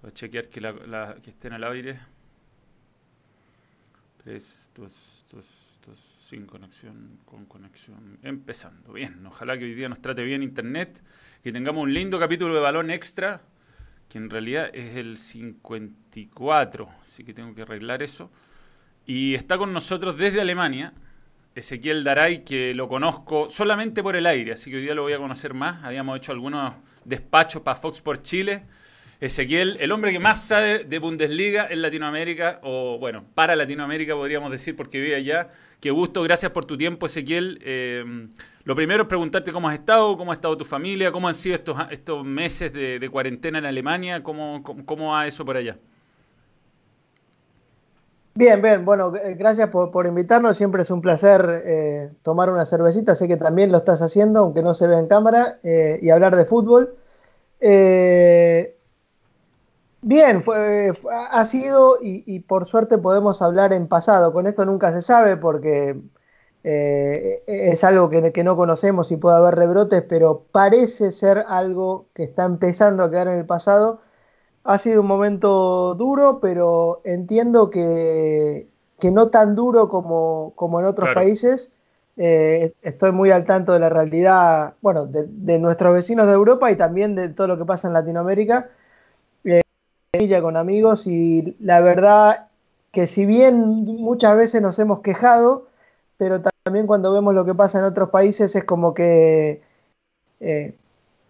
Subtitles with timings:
[0.00, 1.98] Voy a chequear que, la, que estén al aire.
[4.18, 5.46] 3, 2, 2,
[5.86, 8.18] 2, sin conexión, con conexión.
[8.22, 8.92] Empezando.
[8.92, 11.02] Bien, ojalá que hoy día nos trate bien Internet,
[11.42, 13.40] que tengamos un lindo capítulo de balón extra,
[14.08, 18.30] que en realidad es el 54, así que tengo que arreglar eso.
[19.04, 20.92] Y está con nosotros desde Alemania
[21.56, 25.14] Ezequiel Daray, que lo conozco solamente por el aire, así que hoy día lo voy
[25.14, 25.82] a conocer más.
[25.84, 26.74] Habíamos hecho algunos
[27.04, 28.64] despachos para Fox por Chile
[29.20, 34.50] Ezequiel, el hombre que más sabe de Bundesliga en Latinoamérica, o bueno, para Latinoamérica podríamos
[34.52, 35.48] decir, porque vive allá.
[35.80, 37.58] Qué gusto, gracias por tu tiempo, Ezequiel.
[37.64, 38.28] Eh,
[38.62, 41.56] lo primero es preguntarte cómo has estado, cómo ha estado tu familia, cómo han sido
[41.56, 45.76] estos, estos meses de, cuarentena en Alemania, cómo, cómo, va eso por allá.
[48.34, 53.16] Bien, bien, bueno, eh, gracias por, invitarnos, siempre es un placer eh, tomar una cervecita,
[53.16, 56.44] sé que también lo estás haciendo, aunque no se vea en cámara, y hablar de
[56.44, 56.94] fútbol.
[57.60, 58.77] Eh,
[60.00, 60.92] Bien, fue,
[61.30, 64.32] ha sido y, por suerte podemos hablar en pasado.
[64.32, 66.00] Con esto nunca se sabe porque
[66.62, 72.24] eh, es algo que, no conocemos y puede haber rebrotes, pero parece ser algo que
[72.24, 74.00] está empezando a quedar en el pasado.
[74.64, 78.68] Ha sido un momento duro, pero entiendo que,
[79.02, 81.70] no tan duro como, como en otros países.
[82.16, 86.70] Eh, estoy muy al tanto de la realidad, bueno, de, de nuestros vecinos de Europa
[86.70, 88.70] y también de todo lo que pasa en Latinoamérica
[90.10, 92.48] con amigos y la verdad
[92.92, 95.66] que si bien muchas veces nos hemos quejado,
[96.16, 99.60] pero también cuando vemos lo que pasa en otros países es como que
[100.40, 100.74] eh,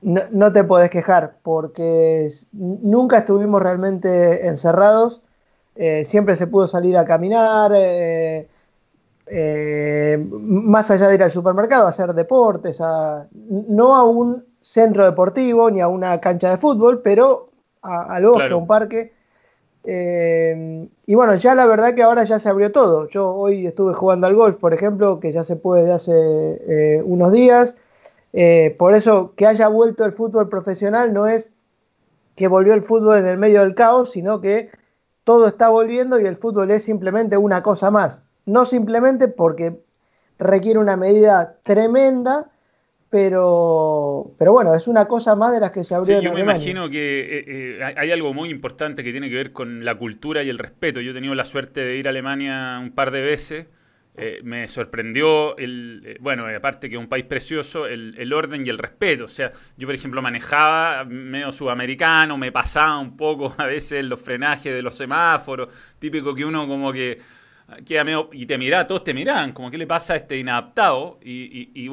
[0.03, 5.23] no, te podés quejar porque nunca estuvimos realmente encerrados,
[5.75, 8.47] eh, siempre se pudo salir a caminar, eh,
[10.31, 15.81] más allá de ir al supermercado, a hacer deportes, no a un centro deportivo ni
[15.81, 17.48] a una cancha de fútbol, pero
[17.83, 19.13] al bosque, a un parque.
[19.85, 23.09] Eh, y bueno, ya la verdad que ahora ya se abrió todo.
[23.09, 27.03] Yo hoy estuve jugando al golf, por ejemplo, que ya se puede de hace eh,
[27.05, 27.75] unos días.
[28.33, 31.51] Eh, por eso que haya vuelto el fútbol profesional no es
[32.37, 34.71] que volvió el fútbol en el medio del caos, sino que
[35.25, 38.23] todo está volviendo y el fútbol es simplemente una cosa más.
[38.45, 39.81] No simplemente porque
[40.39, 42.51] requiere una medida tremenda,
[43.11, 46.19] pero, pero bueno, es una cosa más de las que se abrió.
[46.19, 47.45] Sí, yo me imagino que eh,
[47.81, 51.01] eh, hay algo muy importante que tiene que ver con la cultura y el respeto.
[51.01, 53.69] Yo he tenido la suerte de ir a Alemania un par de veces.
[54.21, 58.77] Eh, me sorprendió, el, bueno, aparte que es un país precioso, el, orden y el
[58.77, 59.25] respeto.
[59.25, 64.21] O sea, yo por ejemplo manejaba medio sudamericano, me pasaba un poco a veces los
[64.21, 67.21] frenajes de los semáforos, típico que uno como que
[68.33, 71.91] y te mira, todos te miran, como qué le pasa a este inadaptado, y,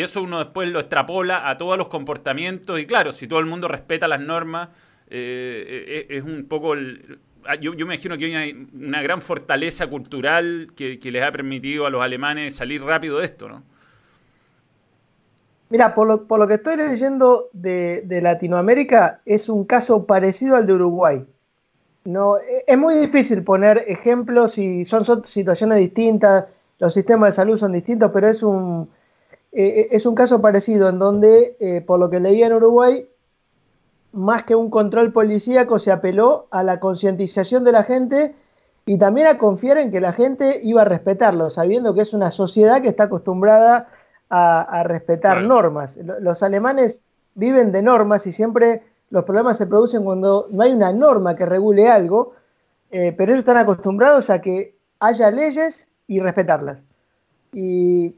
[0.00, 3.68] eso uno después lo extrapola a todos los comportamientos, y claro, si todo el mundo
[3.68, 4.70] respeta las normas,
[5.08, 6.74] eh, eh, es un poco...
[7.46, 11.90] Ah, yo, me imagino que hay una, gran fortaleza cultural que, les ha permitido a
[11.90, 13.62] los alemanes salir rápido de esto, ¿no?
[15.68, 20.66] Mira, por lo, por lo que estoy leyendo de Latinoamérica, es un caso parecido al
[20.66, 21.24] de Uruguay.
[22.04, 26.46] No, e, es muy difícil poner ejemplos y son, situaciones distintas,
[26.78, 28.88] los sistemas de salud son distintos, pero es un,
[29.52, 33.06] e, e, es un caso parecido en donde, eh, por lo que leía en Uruguay,
[34.12, 38.34] más que un control policíaco se apeló a la concientización de la gente
[38.86, 42.30] y también a confiar en que la gente iba a respetarlo, sabiendo que es una
[42.30, 43.88] sociedad que está acostumbrada
[44.28, 45.98] a, respetar normas.
[46.20, 47.02] Los alemanes
[47.34, 51.46] viven de normas y siempre los problemas se producen cuando no hay una norma que
[51.46, 52.32] regule algo,
[52.90, 56.78] eh, pero ellos están acostumbrados a que haya leyes y respetarlas.
[57.52, 58.14] Y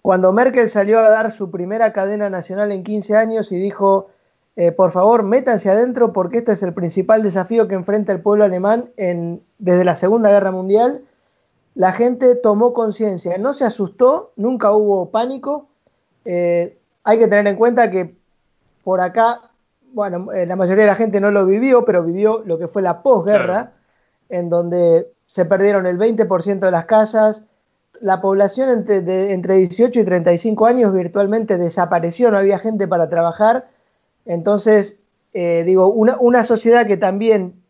[0.00, 4.08] cuando Merkel salió a dar su primera cadena nacional en 15 años y dijo,
[4.56, 8.44] eh, por favor, métanse adentro porque este es el principal desafío que enfrenta el pueblo
[8.44, 11.02] alemán desde la Segunda Guerra Mundial,
[11.74, 15.68] la gente tomó conciencia, no se asustó, nunca hubo pánico.
[16.24, 18.14] Eh, hay que tener en cuenta que
[18.84, 19.40] por acá
[19.92, 22.82] bueno, eh, la mayoría de la gente no lo vivió, pero vivió lo que fue
[22.82, 23.72] la posguerra,
[24.28, 27.44] en donde se perdieron el 20% de las casas,
[28.00, 33.68] la población entre, entre 18 y 35 años virtualmente desapareció, no había gente para trabajar.
[34.24, 34.98] Entonces,
[35.34, 37.62] eh, digo, una, sociedad que también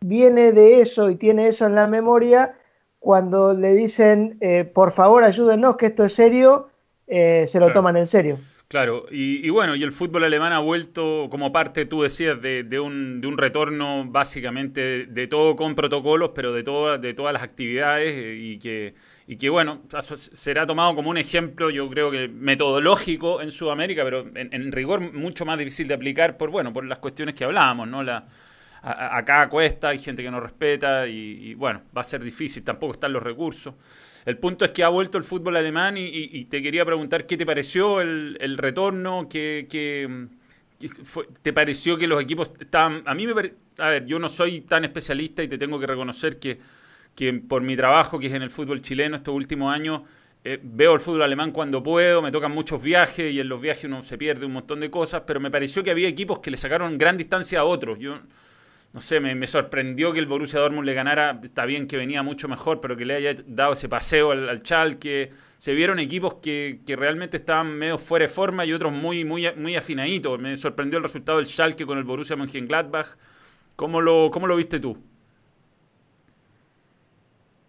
[0.00, 2.54] viene de eso y tiene eso en la memoria,
[2.98, 6.68] cuando le dicen, eh, por favor ayúdenos, que esto es serio,
[7.06, 8.36] se lo toman en serio.
[8.68, 13.18] Claro, y, bueno, y el fútbol alemán ha vuelto como parte, tú decías, de, un,
[13.22, 18.12] de un, retorno básicamente de, todo con protocolos, pero de, todas de todas las actividades
[18.12, 18.94] eh, y que,
[19.26, 24.26] y que, bueno, será tomado como un ejemplo, yo creo que metodológico en Sudamérica, pero
[24.34, 28.02] en, rigor mucho más difícil de aplicar por, bueno, por las cuestiones que hablábamos, ¿no?
[28.02, 28.26] La,
[28.82, 33.14] acá cuesta, hay gente que no respeta y, bueno, va a ser difícil, tampoco están
[33.14, 33.74] los recursos.
[34.28, 37.46] El punto es que ha vuelto el fútbol alemán y, te quería preguntar qué te
[37.46, 39.66] pareció el, retorno, qué,
[41.40, 43.02] te pareció que los equipos estaban...
[43.06, 43.32] A mí me
[43.78, 46.58] A ver, yo no soy tan especialista y te tengo que reconocer que,
[47.14, 50.02] que por mi trabajo, que es en el fútbol chileno estos últimos años,
[50.44, 53.84] eh, veo el fútbol alemán cuando puedo, me tocan muchos viajes y en los viajes
[53.84, 56.58] uno se pierde un montón de cosas, pero me pareció que había equipos que le
[56.58, 57.98] sacaron gran distancia a otros.
[57.98, 58.20] Yo
[58.92, 62.48] no sé, me, sorprendió que el Borussia Dortmund le ganara, está bien que venía mucho
[62.48, 64.66] mejor, pero que le haya dado ese paseo al, al.
[65.58, 69.76] Se vieron equipos que, realmente estaban medio fuera de forma y otros muy, muy, muy
[69.76, 70.38] afinaditos.
[70.40, 73.16] Me sorprendió el resultado del Schalke con el Borussia Mönchengladbach.
[73.76, 74.96] ¿Cómo lo, cómo lo viste tú?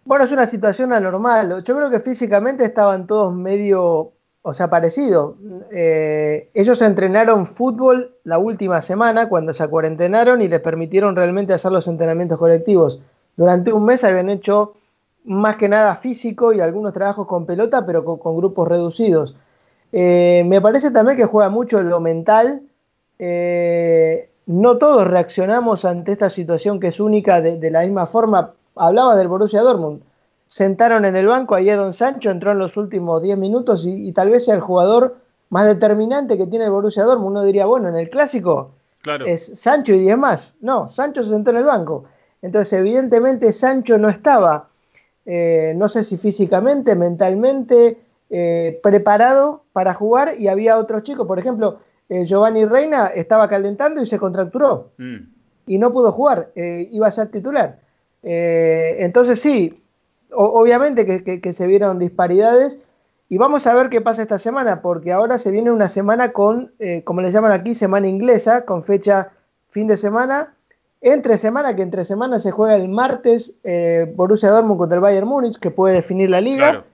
[0.04, 1.62] Bueno, es una situación anormal.
[1.62, 5.34] Yo creo que físicamente estaban todos medio, o sea, parecidos.
[5.70, 11.72] Eh, ellos entrenaron fútbol la última semana cuando se acuarentenaron y les permitieron realmente hacer
[11.72, 13.00] los entrenamientos colectivos.
[13.36, 14.74] Durante un mes habían hecho
[15.24, 19.36] más que nada físico y algunos trabajos con pelota, pero con, grupos reducidos.
[19.92, 22.62] Eh, me parece también que juega mucho lo mental.
[23.18, 29.16] Eh, no todos reaccionamos ante esta situación que es única de la misma forma hablaba
[29.16, 30.02] del Borussia Dortmund.
[30.50, 34.30] Sentaron en el banco a Don Sancho, entró en los últimos 10 minutos y, tal
[34.30, 35.18] vez sea el jugador
[35.48, 37.28] más determinante que tiene el Borussia Dortmund.
[37.28, 38.72] Uno diría, bueno, en el clásico
[39.24, 40.56] es Sancho y 10 más.
[40.60, 42.06] No, Sancho se sentó en el banco.
[42.42, 44.70] Entonces, evidentemente, Sancho no estaba,
[45.24, 47.98] eh, no sé si físicamente, mentalmente,
[48.28, 54.02] eh, preparado para jugar y había otros chicos, por ejemplo, eh, Giovanni Reina estaba calentando
[54.02, 55.16] y se contracturó mm.
[55.68, 57.78] y no pudo jugar, iba a ser titular.
[58.22, 59.79] Entonces sí,
[60.32, 62.78] obviamente que, se vieron disparidades
[63.28, 66.72] y vamos a ver qué pasa esta semana, porque ahora se viene una semana con,
[66.78, 69.32] eh, como le llaman aquí, semana inglesa, con fecha
[69.70, 70.54] fin de semana,
[71.00, 75.28] entre semana, que entre semana se juega el martes eh, Borussia Dortmund contra el Bayern
[75.28, 76.84] Múnich, que puede definir la liga,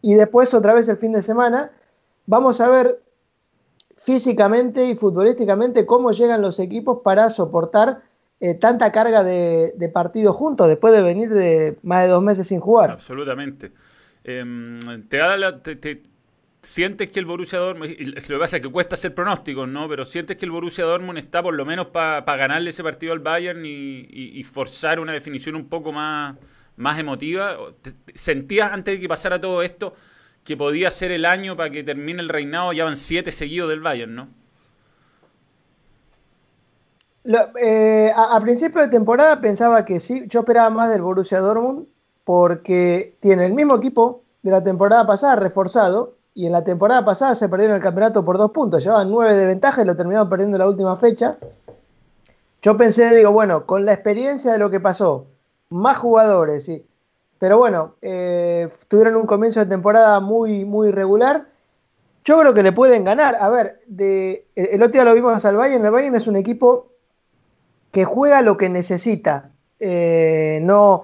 [0.00, 1.70] y después otra vez el fin de semana.
[2.26, 3.00] Vamos a ver
[3.96, 8.02] físicamente y futbolísticamente cómo llegan los equipos para soportar
[8.44, 12.48] eh, tanta carga de, de partidos juntos después de venir de más de dos meses
[12.48, 12.90] sin jugar.
[12.90, 13.70] Absolutamente.
[14.24, 14.74] Em,
[15.08, 15.36] te da
[16.60, 19.88] sientes que el Borussia Dortmund, lo que pasa es que cuesta hacer pronósticos, ¿no?
[19.88, 23.20] Pero sientes que el Borussia Dortmund está por lo menos para ganarle ese partido al
[23.20, 26.36] Bayern y, forzar una definición un poco más,
[26.74, 27.56] más emotiva.
[28.12, 29.94] ¿Sentías antes de que pasara todo esto
[30.42, 32.72] que podía ser el año para que termine el reinado?
[32.72, 34.41] Ya van siete seguidos del Bayern, ¿no?
[37.24, 41.86] Eh, a, principio de temporada pensaba que sí, yo esperaba más del Borussia Dortmund
[42.24, 47.34] porque tiene el mismo equipo de la temporada pasada reforzado y en la temporada pasada
[47.34, 50.56] se perdieron el campeonato por dos puntos, llevaban nueve de ventaja y lo terminaron perdiendo
[50.56, 51.36] en la última fecha.
[52.60, 55.26] Yo pensé, digo, bueno, con la experiencia de lo que pasó,
[55.68, 56.84] más jugadores, sí.
[57.38, 61.46] Pero bueno, eh, tuvieron un comienzo de temporada muy, muy regular.
[62.24, 63.34] Yo creo que le pueden ganar.
[63.34, 65.84] A ver, de, el otro día lo vimos al Bayern.
[65.84, 66.91] El Bayern es un equipo
[67.92, 69.50] que juega lo que necesita.
[69.78, 71.02] Eh, no,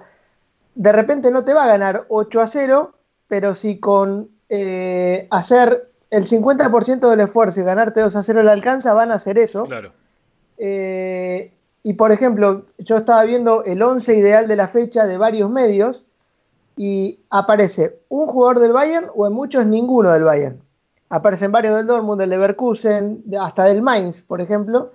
[0.75, 2.93] de repente no te va a ganar 8 a 0,
[3.27, 8.51] pero si con eh, hacer el 50% del esfuerzo y ganarte 2 a 0 le
[8.51, 9.63] alcanza, van a hacer eso.
[9.63, 9.91] Claro.
[10.57, 11.53] Eh,
[11.83, 16.05] y por ejemplo, yo estaba viendo el 11 ideal de la fecha de varios medios
[16.75, 20.61] y aparece un jugador del Bayern o en muchos ninguno del Bayern.
[21.09, 24.91] Aparecen varios del Dortmund, del Leverkusen, hasta del Mainz, por ejemplo.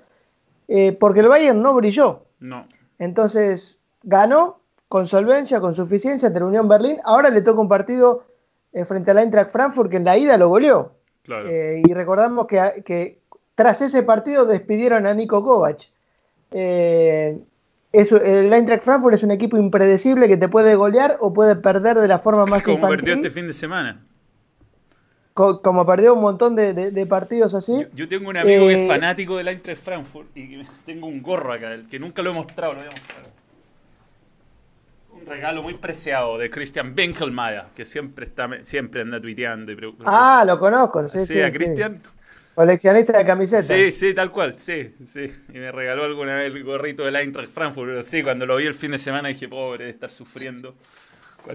[0.68, 2.24] Eh, porque el Bayern no brilló.
[2.40, 2.66] No.
[2.98, 6.96] Entonces, ganó con solvencia, con suficiencia ante la Unión Berlín.
[7.04, 8.24] Ahora le toca un partido
[8.72, 10.92] eh, frente a la Eintracht Frankfurt que en la ida lo goleó.
[11.28, 13.18] Eh, y recordamos que,
[13.54, 15.88] tras ese partido despidieron a Nico Kovac.
[16.50, 21.98] Eso, el Eintracht Frankfurt es un equipo impredecible que te puede golear o puede perder
[21.98, 24.04] de la forma más Como perdió este fin de semana
[25.34, 27.86] como perdió un montón de, partidos así.
[27.92, 31.52] Yo, tengo un amigo que es eh, fanático del Eintracht Frankfurt y tengo un gorro
[31.52, 33.34] acá, que nunca lo he mostrado, lo voy a mostrar.
[35.12, 39.72] Un regalo muy preciado de Christian Winkelmeier, que siempre está siempre anda tuiteando.
[39.72, 41.40] Y ah, lo conozco, sí, sí.
[41.40, 42.00] a Christian.
[42.54, 43.66] Coleccionista de camisetas.
[43.66, 45.32] Sí, sí, tal cual, sí, sí.
[45.48, 48.66] Y me regaló alguna vez el gorrito del Eintracht Frankfurt, pero sí, cuando lo vi
[48.66, 50.76] el fin de semana dije, pobre, de estar sufriendo.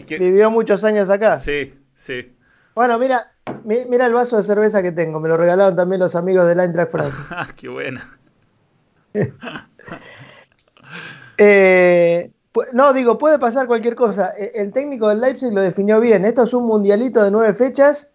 [0.07, 1.37] Vivió muchos años acá.
[1.37, 2.33] Sí, sí.
[2.79, 3.33] Bueno, mira,
[3.65, 5.19] mira el vaso de cerveza que tengo.
[5.19, 7.27] Me lo regalaron también los amigos de la Eintracht Frankfurt.
[7.31, 8.17] Ah, ¡Qué buena!
[11.37, 12.31] Eh,
[12.73, 14.31] no, digo, puede pasar cualquier cosa.
[14.37, 16.23] E, el técnico del Leipzig lo definió bien.
[16.23, 18.11] Esto es un mundialito de nueve fechas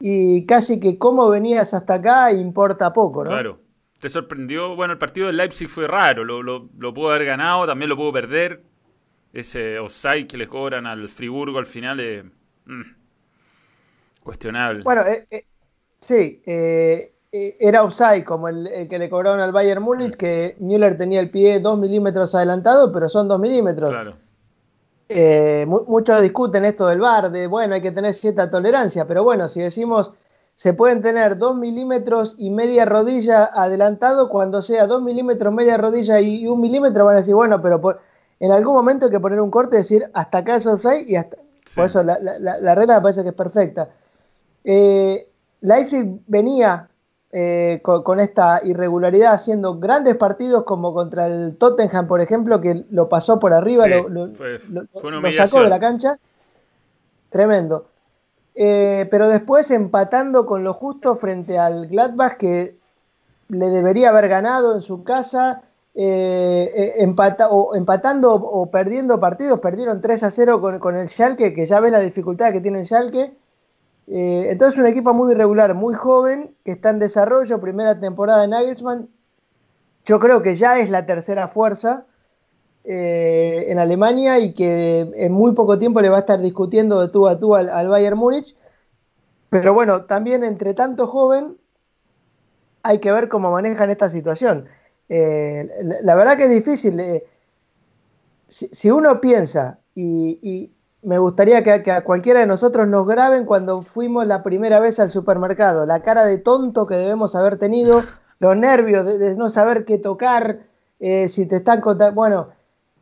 [0.00, 3.30] y casi que cómo venías hasta acá importa poco, ¿no?
[3.30, 3.60] Claro,
[4.00, 4.74] ¿Te sorprendió?
[4.74, 8.12] Bueno, el partido de Leipzig fue raro, lo, lo, pudo haber ganado, también lo pudo
[8.12, 8.62] perder.
[9.32, 12.24] Ese offside que le cobran al Friburgo al final es
[12.66, 12.99] mm,
[14.22, 14.82] cuestionable.
[14.82, 15.44] Bueno, eh, eh,
[16.00, 21.20] sí, eh, era offside como el, que le cobraron al Bayern Múnich, que Müller tenía
[21.20, 23.90] el pie dos milímetros adelantado, pero son dos milímetros.
[23.90, 24.16] Claro.
[25.86, 29.60] muchos discuten esto del VAR, de bueno, hay que tener cierta tolerancia, pero bueno, si
[29.60, 30.12] decimos
[30.60, 36.20] se pueden tener 2 milímetros y media rodilla adelantado, cuando sea 2 milímetros, media rodilla
[36.20, 37.80] y 1 milímetro van a decir, bueno, pero
[38.38, 41.16] en algún momento hay que poner un corte y decir, hasta acá es offside y
[41.16, 41.38] hasta...
[41.74, 43.88] Por eso la, la, regla me parece que es perfecta.
[44.64, 45.28] Eh,
[45.60, 46.88] Leipzig venía
[47.32, 53.08] eh, con, esta irregularidad haciendo grandes partidos como contra el Tottenham, por ejemplo, que lo
[53.08, 54.30] pasó por arriba, lo, lo,
[55.32, 56.18] sacó de la cancha.
[57.28, 57.86] Tremendo.
[58.54, 62.76] Eh, pero después empatando con lo justo frente al Gladbach que
[63.48, 65.62] le debería haber ganado en su casa,
[65.94, 67.04] eh,
[67.48, 71.90] o, empatando o, perdiendo partidos, perdieron 3 a 0 con, el Schalke, que ya ve
[71.90, 73.32] la dificultad que tiene el Schalke.
[74.12, 79.08] Entonces un equipo muy irregular, muy joven, que está en desarrollo, primera temporada de Nagelsmann.
[80.04, 82.06] Yo creo que ya es la tercera fuerza
[82.82, 87.08] eh, en Alemania y que en muy poco tiempo le va a estar discutiendo de
[87.08, 88.56] tú a tú al, Bayern Múnich.
[89.50, 91.58] Pero bueno, también entre tanto joven
[92.82, 94.66] hay que ver cómo manejan esta situación.
[95.10, 95.68] Eh,
[96.02, 96.98] la, verdad que es difícil.
[97.00, 97.26] Eh,
[98.48, 104.26] si, uno piensa, y, me gustaría que, a cualquiera de nosotros nos graben cuando fuimos
[104.26, 108.02] la primera vez al supermercado, la cara de tonto que debemos haber tenido,
[108.38, 110.60] los nervios de, no saber qué tocar,
[111.00, 112.14] si te están contando.
[112.14, 112.48] Bueno,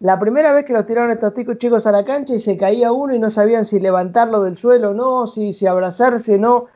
[0.01, 3.15] la primera vez que los tiraron estos chicos a la cancha y se caía uno
[3.15, 6.67] y no sabían si levantarlo del suelo o no, si, si abrazarse o no.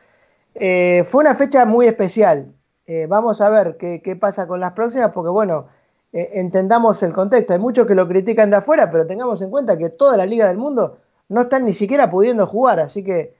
[0.54, 2.52] Eh, fue una fecha muy especial.
[2.86, 5.68] Eh, vamos a ver qué, pasa con las próximas, porque bueno,
[6.12, 7.52] eh, entendamos el contexto.
[7.52, 10.48] Hay muchos que lo critican de afuera, pero tengamos en cuenta que toda la liga
[10.48, 10.98] del mundo
[11.32, 13.34] no están ni siquiera pudiendo jugar, así que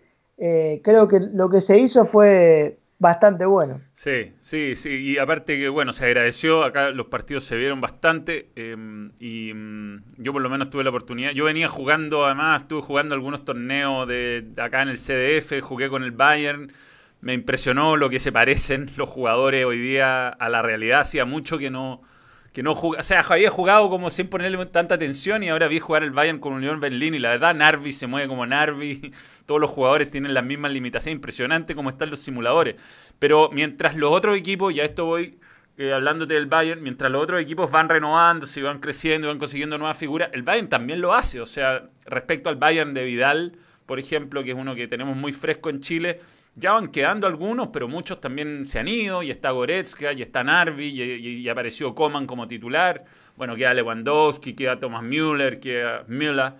[0.83, 3.81] creo que lo que se hizo fue bastante bueno.
[3.95, 4.91] Sí, sí, sí.
[4.91, 6.63] Y aparte que, bueno, se agradeció.
[6.63, 8.51] Acá los partidos se vieron bastante.
[8.55, 11.33] Em, y mm, yo por lo menos tuve la oportunidad.
[11.33, 16.05] Yo venía jugando, además, estuve jugando algunos torneos de, acá en el CDF, jugué con
[16.05, 16.73] el Bayern.
[17.21, 21.01] Me impresionó lo que se parecen los jugadores hoy día a la realidad.
[21.01, 22.03] Hacía mucho que no
[22.52, 25.78] que no jugaba, o sea, había jugado como sin ponerle tanta atención y ahora vi
[25.78, 29.12] jugar el Bayern con Unión Berlín y la verdad Narvi se mueve como Narvi,
[29.47, 32.76] todos los jugadores tienen las mismas limitaciones, impresionante como están los simuladores.
[33.18, 35.38] Pero mientras los otros equipos, ya esto voy
[35.78, 39.78] eh, hablándote del Bayern, mientras los otros equipos van renovando, se van creciendo, van consiguiendo
[39.78, 43.56] nuevas figuras, el Bayern también lo hace, o sea, respecto al Bayern de Vidal,
[43.87, 46.21] por ejemplo, que es uno que tenemos muy fresco en Chile,
[46.55, 50.45] ya van quedando algunos, pero muchos también se han ido, y está Goretzka, y está
[50.45, 53.05] Narvi, y, apareció Coman como titular.
[53.37, 56.53] Bueno, queda Lewandowski, queda Thomas Müller, queda Müller,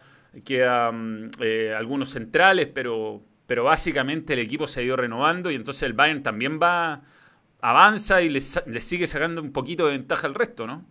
[0.45, 5.55] queda mm, eh, algunos centrales, pero, pero básicamente el equipo se ha ido renovando y
[5.55, 7.03] entonces el Bayern también va,
[7.61, 10.85] avanza y le, sigue sacando un poquito de ventaja al resto, ¿no?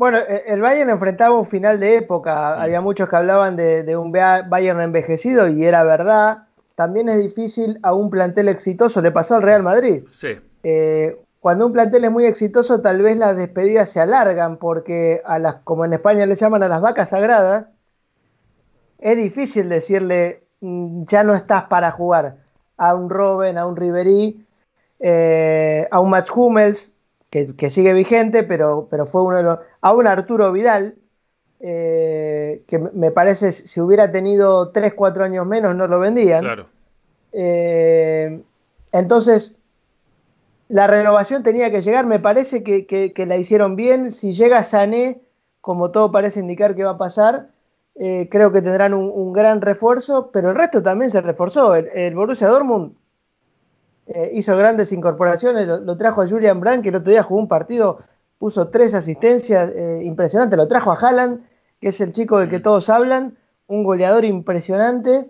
[0.00, 2.58] Bueno, e, el Bayern enfrentaba un final de época.
[2.58, 7.78] Había muchos que hablaban de, de, un Bayern envejecido y era verdad también es difícil
[7.82, 9.02] a un plantel exitoso.
[9.02, 10.04] Le pasó al Real Madrid.
[10.10, 10.40] Sí.
[10.62, 15.38] Eh, cuando un plantel es muy exitoso, tal vez las despedidas se alargan porque a
[15.38, 17.66] las, como en España le llaman a las vacas sagradas,
[18.98, 22.36] es difícil decirle mm, ya no estás para jugar
[22.78, 24.46] a un Robben, a un Ribery,
[24.98, 26.90] eh, a un Mats Hummels,
[27.30, 29.58] que, sigue vigente, pero, pero fue uno de los.
[29.80, 30.96] a un Arturo Vidal,
[31.60, 36.42] eh, que me parece si hubiera tenido 3, 4 años menos no lo vendían.
[36.42, 36.66] Claro.
[37.32, 38.42] Eh,
[38.92, 39.56] entonces,
[40.68, 44.12] la renovación tenía que llegar, me parece que, la hicieron bien.
[44.12, 45.20] Si llega Sané,
[45.60, 47.48] como todo parece indicar que va a pasar,
[47.96, 51.74] eh, creo que tendrán un, gran refuerzo, pero el resto también se reforzó.
[51.74, 52.94] El, Borussia Dortmund
[54.32, 57.98] hizo grandes incorporaciones, lo, trajo a Julian Brandt, que el otro día jugó un partido,
[58.38, 61.44] puso tres asistencias, impresionante, lo trajo a Haaland,
[61.80, 63.36] que es el chico del que todos hablan,
[63.66, 65.28] un goleador impresionante.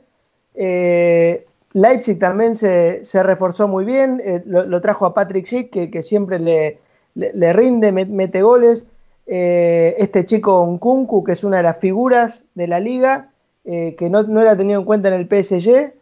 [0.54, 6.40] Eh, Leipzig también se, reforzó muy bien, eh, lo, trajo a Patrick Schick, que, siempre
[6.40, 8.86] le, rinde, mete goles.
[9.26, 13.30] Eh, este chico Nkunku, que es una de las figuras de la liga,
[13.62, 15.92] que no, era tenido en cuenta en el PSG.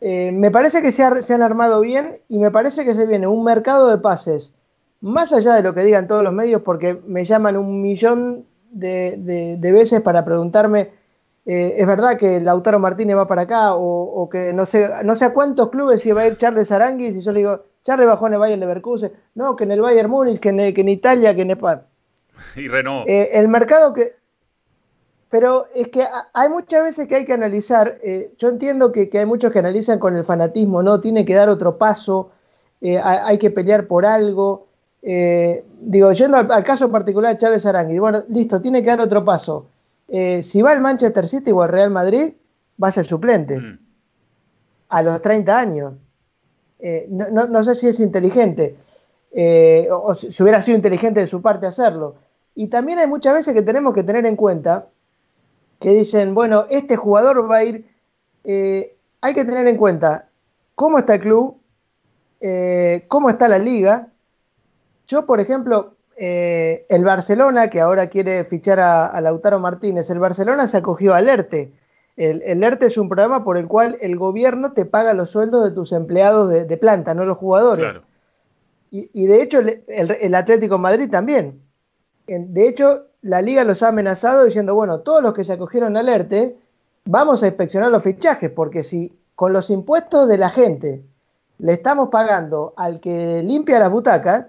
[0.00, 3.42] Me parece que se, se, han armado bien y me parece que se viene un
[3.42, 4.54] mercado de pases,
[5.00, 9.58] más allá de lo que digan todos los medios, porque me llaman un millón de,
[9.60, 10.90] veces para preguntarme,
[11.46, 13.74] eh, ¿es verdad que Lautaro Martínez va para acá?
[13.74, 17.20] O, que no sé, no sé a cuántos clubes iba a ir Charles Aranguis, y
[17.20, 20.40] yo le digo, Charles bajó en el Bayern Leverkusen, no, que en el Bayern Múnich,
[20.40, 21.82] que en, que en Italia, que en España.
[22.56, 23.04] Y renovó.
[23.06, 24.12] Eh, el mercado que...
[25.34, 29.26] Pero es que hay muchas veces que hay que analizar, eh, yo entiendo que, hay
[29.26, 31.00] muchos que analizan con el fanatismo, ¿no?
[31.00, 32.30] Tiene que dar otro paso,
[32.80, 34.68] eh, hay, que pelear por algo.
[35.02, 39.66] digo, yendo al, caso particular de Charles Arangui, bueno, listo, tiene que dar otro paso.
[40.08, 42.34] si va al Manchester City o al Real Madrid,
[42.80, 43.58] va a ser suplente.
[43.58, 43.78] Mm.
[44.90, 45.94] A los 30 años.
[47.08, 48.76] No, no, sé si es inteligente,
[49.90, 52.14] o si hubiera sido inteligente de su parte hacerlo.
[52.54, 54.90] Y también hay muchas veces que tenemos que tener en cuenta
[55.84, 57.84] que dicen, bueno, este jugador va a ir,
[58.42, 60.30] eh, hay que tener en cuenta
[60.74, 61.58] cómo está el club,
[62.40, 64.08] eh, cómo está la liga.
[65.06, 70.66] Yo, por ejemplo, eh, el Barcelona, que ahora quiere fichar a, Lautaro Martínez, el Barcelona
[70.68, 71.74] se acogió al ERTE.
[72.16, 75.72] El, ERTE es un programa por el cual el gobierno te paga los sueldos de
[75.72, 78.00] tus empleados de, planta, no los jugadores.
[78.90, 81.60] Y, de hecho el, el Atlético Madrid también
[82.26, 86.08] de hecho, la liga los ha amenazado diciendo, bueno, todos los que se acogieron al
[86.08, 86.56] ERTE,
[87.06, 91.02] vamos a inspeccionar los fichajes, porque si con los impuestos de la gente
[91.58, 94.46] le estamos pagando al que limpia las butacas,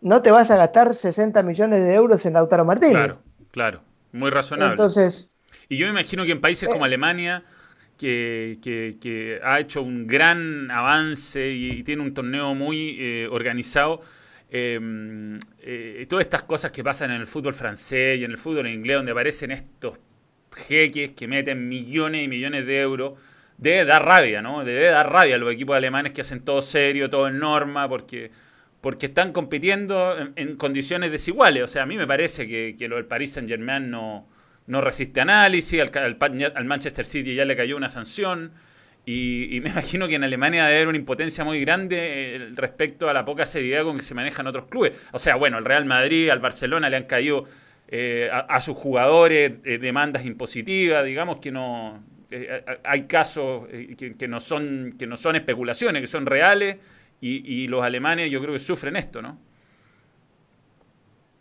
[0.00, 2.94] no te vas a gastar 60 millones de euros en Lautaro Martínez.
[2.94, 3.18] Claro,
[3.50, 3.82] claro,
[4.12, 4.72] muy razonable.
[4.72, 5.30] Entonces,
[5.68, 7.44] y yo me imagino que en países como eh, Alemania,
[7.98, 14.00] que, ha hecho un gran avance y, tiene un torneo muy eh, organizado,
[14.54, 18.68] Em, eh, todas estas cosas que pasan en el fútbol francés y en el fútbol
[18.68, 19.98] inglés, donde aparecen estos
[20.54, 23.14] jeques que meten millones y millones de euros,
[23.56, 24.62] debe dar rabia, ¿no?
[24.62, 28.30] Debe dar rabia a los equipos alemanes que hacen todo serio, todo en norma, porque,
[28.82, 31.62] porque están compitiendo en, condiciones desiguales.
[31.62, 34.28] O sea, a mí me parece que, lo del Paris Saint Germain no,
[34.66, 36.18] no resiste análisis, al,
[36.54, 38.52] al Manchester City ya le cayó una sanción.
[39.04, 43.12] Y, me imagino que en Alemania debe haber una impotencia muy grande eh, respecto a
[43.12, 44.98] la poca seriedad con que se manejan otros clubes.
[45.12, 47.44] O sea, bueno, al Real Madrid, al Barcelona le han caído
[47.88, 52.02] eh, a, sus jugadores eh, demandas impositivas, digamos que no
[52.84, 56.78] hay casos que, no son que no son especulaciones, que son reales
[57.20, 59.36] y, los alemanes yo creo que sufren esto, ¿no?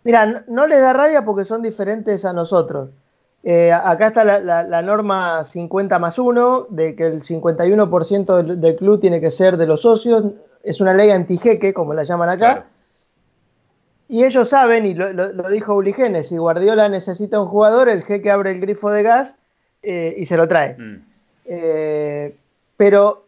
[0.04, 2.90] Mira, no les da rabia porque son diferentes a nosotros.
[3.44, 9.20] Eh, acá está la, norma 50 más 1, de que el 51% del, club tiene
[9.20, 10.26] que ser de los socios.
[10.64, 12.66] Es una ley antijeque, como la llaman acá.
[14.08, 18.52] Y ellos saben, y lo, dijo Uligenes, si Guardiola necesita un jugador, el jeque abre
[18.52, 19.36] el grifo de gas
[19.82, 20.76] eh, y se lo trae.
[20.78, 21.06] Mm.
[21.46, 22.36] Eh,
[22.78, 23.26] pero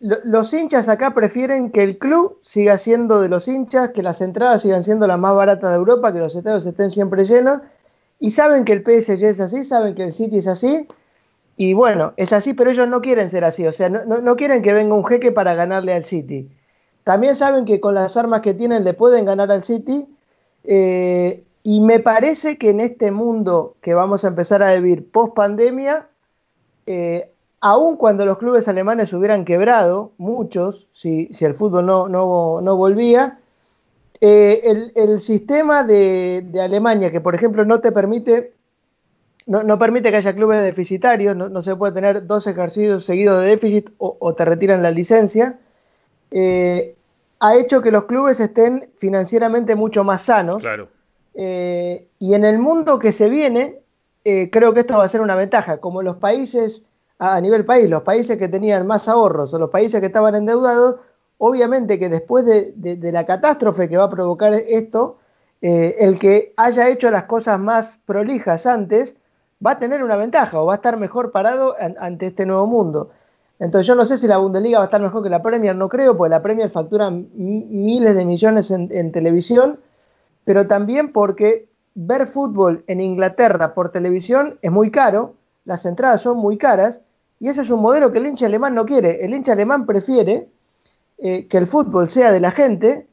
[0.00, 4.62] los hinchas acá prefieren que el club siga siendo de los hinchas, que las entradas
[4.62, 7.60] sigan siendo las más baratas de Europa, que los estadios estén siempre llenos
[8.20, 10.86] y saben que el PSG es así, saben que el City es así,
[11.56, 14.74] y bueno, es así, pero ellos no quieren ser así, o sea, no, quieren que
[14.74, 16.48] venga un jeque para ganarle al City.
[17.02, 20.06] También saben que con las armas que tienen le pueden ganar al City,
[20.64, 25.34] eh, y me parece que en este mundo que vamos a empezar a vivir post
[25.34, 26.06] pandemia,
[26.86, 27.30] eh,
[27.60, 33.39] aun cuando los clubes alemanes hubieran quebrado, muchos, si, el fútbol no volvía,
[34.20, 38.52] eh, el, sistema de, Alemania, que por ejemplo no te permite,
[39.46, 43.90] no, permite que haya clubes deficitarios, no, se puede tener dos ejercicios seguidos de déficit
[43.96, 45.58] o, te retiran la licencia,
[46.30, 46.94] eh,
[47.40, 50.60] ha hecho que los clubes estén financieramente mucho más sanos.
[50.60, 50.88] Claro.
[51.34, 53.80] Eh, y en el mundo que se viene,
[54.22, 55.78] creo que esto va a ser una ventaja.
[55.78, 56.82] Como los países,
[57.18, 60.96] a nivel país, los países que tenían más ahorros o los países que estaban endeudados,
[61.42, 65.18] obviamente que después de, la catástrofe que va a provocar esto,
[65.62, 69.16] eh, el que haya hecho las cosas más prolijas antes
[69.64, 73.10] va a tener una ventaja o va a estar mejor parado ante este nuevo mundo.
[73.58, 75.88] Entonces yo no sé si la Bundesliga va a estar mejor que la Premier, no
[75.88, 79.80] creo, porque la Premier factura miles de millones en, televisión,
[80.44, 86.36] pero también porque ver fútbol en Inglaterra por televisión es muy caro, las entradas son
[86.36, 87.00] muy caras,
[87.38, 89.24] y ese es un modelo que el hincha alemán no quiere.
[89.24, 90.48] El hincha alemán prefiere
[91.22, 93.06] eh, que el fútbol sea de la gente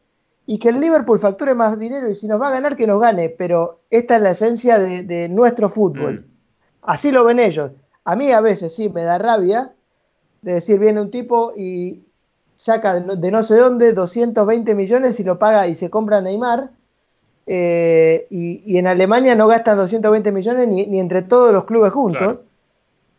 [0.46, 3.02] y que el Liverpool facture más dinero y si nos va a ganar, que nos
[3.02, 6.22] gane, pero esta es la esencia de, nuestro fútbol.
[6.22, 6.26] Mm.
[6.84, 7.72] Así lo ven ellos.
[8.06, 9.74] A mí a veces sí me da rabia
[10.42, 12.06] de decir, viene un tipo y
[12.56, 16.70] saca de no, sé dónde 220 millones y lo paga y se compra Neymar.
[17.46, 22.38] Eh, y, en Alemania no gastan 220 millones ni, entre todos los clubes juntos.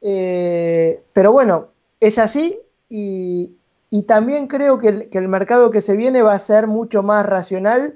[0.01, 1.67] Eh, pero bueno,
[2.01, 3.58] es así y,
[3.91, 7.95] y también creo que el, mercado que se viene va a ser mucho más racional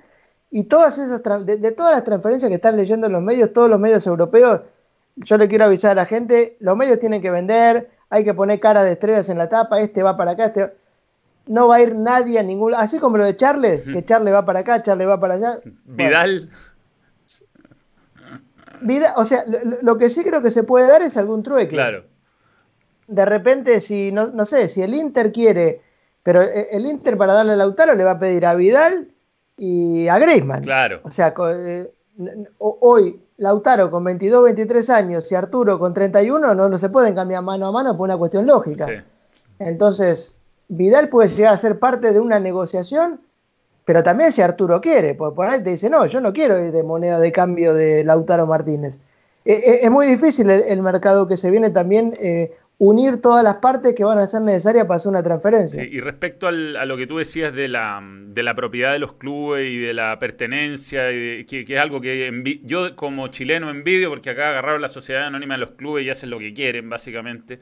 [0.50, 3.78] y todas esas de, todas las transferencias que están leyendo en los medios, todos los
[3.78, 4.60] medios europeos,
[5.16, 8.60] yo le quiero avisar a la gente, los medios tienen que vender, hay que poner
[8.60, 10.72] cara de estrellas en la tapa, este va para acá, este
[11.46, 14.44] no va a ir nadie a ningún Así como lo de Charles, que Charles va
[14.44, 15.58] para acá, Charles va para allá.
[15.84, 16.48] Vidal.
[18.80, 19.44] Vida, o sea,
[19.82, 21.74] lo, que sí creo que se puede dar es algún trueque.
[21.76, 22.04] Claro.
[23.06, 25.80] De repente, si, no, no sé, si el Inter quiere,
[26.22, 29.08] pero e, el Inter para darle a Lautaro le va a pedir a Vidal
[29.56, 30.62] y a Griezmann.
[30.62, 31.00] Claro.
[31.04, 31.90] O sea, eh,
[32.58, 37.42] hoy Lautaro con 22, 23 años y Arturo con 31 no, no se pueden cambiar
[37.42, 39.04] mano a mano por una cuestión lógica.
[39.58, 40.34] Entonces,
[40.68, 43.20] Vidal puede llegar a ser parte de una negociación,
[43.84, 46.72] pero también si Arturo quiere, porque por ahí te dice, no, yo no quiero ir
[46.72, 48.94] de moneda de cambio de Lautaro Martínez.
[49.44, 52.14] Eh, eh, es muy difícil el, mercado que se viene también
[52.84, 55.84] unir todas las partes que van a ser necesarias para hacer una transferencia.
[55.84, 59.70] y respecto a lo que tú decías de la, de la propiedad de los clubes
[59.70, 64.48] y de la pertenencia, y que, es algo que yo como chileno envidio, porque acá
[64.48, 67.60] agarraron la sociedad anónima de los clubes y hacen lo que quieren, básicamente.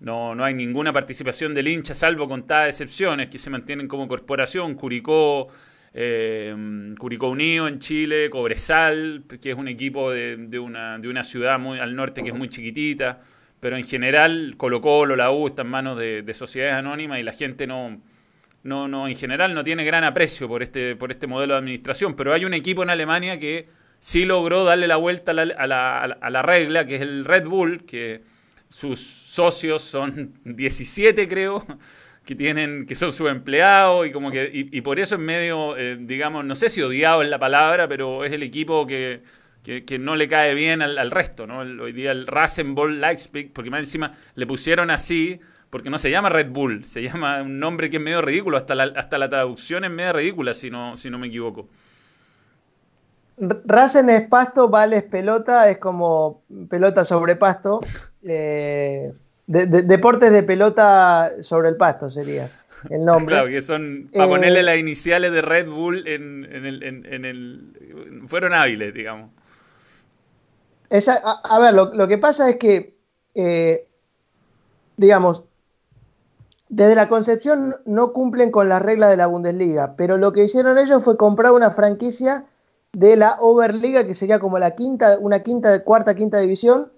[0.00, 4.76] No, no hay ninguna participación del hincha, salvo contadas excepciones que se mantienen como corporación.
[4.76, 5.48] Curicó,
[5.92, 11.22] eh, Curicó Unido en Chile, Cobresal, que es un equipo de, de, una, de una
[11.22, 13.20] ciudad muy al norte que es muy chiquitita
[13.64, 17.32] pero en general Colo Colo, la U está en manos de, sociedades anónimas y la
[17.32, 17.98] gente no,
[18.62, 22.14] no, no, en general no tiene gran aprecio por este, por este modelo de administración,
[22.14, 26.30] pero hay un equipo en Alemania que sí logró darle la vuelta a la, a
[26.30, 28.20] la, regla, que es el Red Bull, que
[28.68, 31.66] sus socios son 17 creo,
[32.26, 35.96] que tienen, que son sus empleados y como que, y, por eso en medio, eh,
[35.98, 39.22] digamos, no sé si odiado es la palabra, pero es el equipo que
[39.64, 41.60] que, no le cae bien al, resto, ¿no?
[41.60, 46.28] hoy día el Rasenball Leipzig, porque más encima le pusieron así, porque no se llama
[46.28, 49.84] Red Bull, se llama un nombre que es medio ridículo, hasta la, hasta la traducción
[49.84, 51.66] es medio ridícula, si no, si no me equivoco.
[53.38, 57.80] Rasen es pasto, Vale es pelota, es como pelota sobre pasto.
[58.26, 59.12] Eh,
[59.46, 62.48] deportes de pelota sobre el pasto sería
[62.88, 63.34] el nombre.
[63.34, 68.24] Claro, que son para ponerle eh, las iniciales de Red Bull en, el, en el...
[68.28, 69.28] Fueron hábiles, digamos
[70.90, 72.96] a, ver, lo, que pasa es que,
[73.34, 73.88] eh,
[74.96, 75.42] digamos,
[76.68, 80.78] desde la concepción no cumplen con las reglas de la Bundesliga, pero lo que hicieron
[80.78, 82.46] ellos fue comprar una franquicia
[82.92, 86.90] de la Oberliga, que sería como la quinta, una quinta, cuarta, quinta división,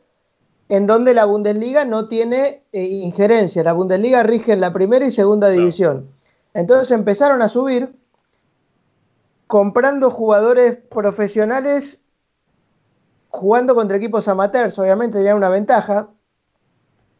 [0.68, 3.62] en donde la Bundesliga no tiene eh, injerencia.
[3.62, 6.08] La Bundesliga rige en la primera y segunda división.
[6.54, 7.94] Entonces empezaron a subir
[9.46, 12.00] comprando jugadores profesionales
[13.36, 16.08] jugando contra equipos amateurs, obviamente tenían una ventaja.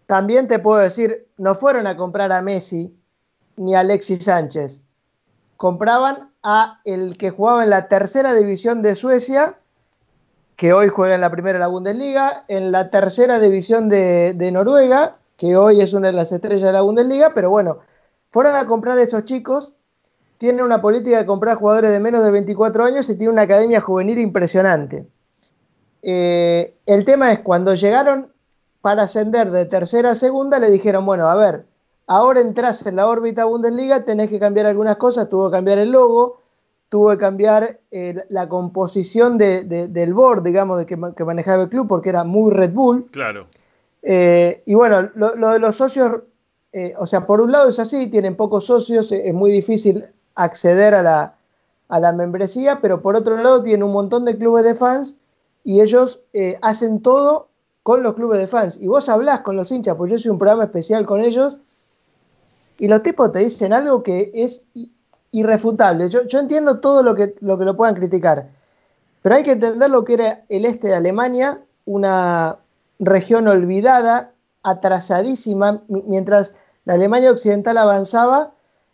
[0.07, 2.97] También te puedo decir, no fueron a comprar a Messi
[3.57, 4.81] ni a Alexis Sánchez.
[5.57, 9.59] Compraban a el que jugaba en la tercera división de Suecia,
[10.57, 14.53] que hoy juega en la primera de la Bundesliga, en la tercera división de, de
[14.53, 17.79] Noruega, que hoy es una de las estrellas de la Bundesliga, pero bueno,
[18.31, 19.75] fueron a comprar a esos chicos,
[20.39, 23.81] tienen una política de comprar jugadores de menos de 24 años y tienen una academia
[23.81, 25.07] juvenil impresionante.
[26.09, 28.31] Eh, el tema es cuando llegaron
[28.81, 31.67] para ascender de tercera a segunda, le dijeron, bueno, a ver,
[32.07, 35.91] ahora entras en la órbita Bundesliga, tenés que cambiar algunas cosas, tuvo que cambiar el
[35.91, 36.41] logo,
[36.91, 42.11] tuvo que cambiar eh, la composición del board, digamos, de que, manejaba el club, porque
[42.11, 43.05] era muy Red Bull.
[43.11, 43.47] Claro.
[44.03, 46.21] Eh, y bueno, lo, de los socios,
[46.99, 50.05] o sea, por un lado es así, tienen pocos socios, es muy difícil
[50.37, 51.35] acceder a la,
[51.89, 55.17] a la membresía, pero por otro lado tienen un montón de clubes de fans
[55.67, 57.49] y ellos eh, hacen todo
[57.83, 58.79] con los clubes de fans.
[58.81, 61.57] Y vos hablás con los hinchas, pues yo soy un programa especial con ellos,
[62.79, 64.63] y los tipos te dicen algo que es
[65.33, 66.09] irrefutable.
[66.09, 68.49] Yo, entiendo todo lo que, lo que lo puedan criticar,
[69.23, 72.59] pero hay que entender lo que era el este de Alemania, una
[73.01, 74.31] región olvidada,
[74.63, 78.53] atrasadísima, mientras la Alemania occidental avanzaba,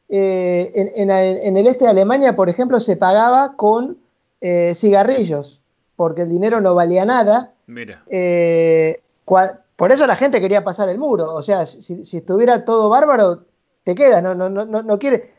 [0.09, 3.99] eh, en, el este de Alemania, por ejemplo, se pagaba con
[4.41, 5.62] eh, cigarrillos
[6.03, 7.53] porque el dinero no valía nada.
[7.69, 8.03] Mira.
[8.09, 11.33] Eh, por eso la gente quería pasar el muro.
[11.33, 13.45] O sea, si, estuviera todo bárbaro,
[13.85, 15.33] te queda, no, no, no, no quiere.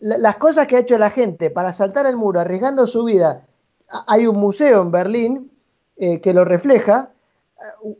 [0.00, 3.46] las cosas que ha hecho la gente para saltar el muro, arriesgando su vida.
[4.08, 5.52] Hay un museo en Berlín
[5.96, 7.10] eh, que lo refleja.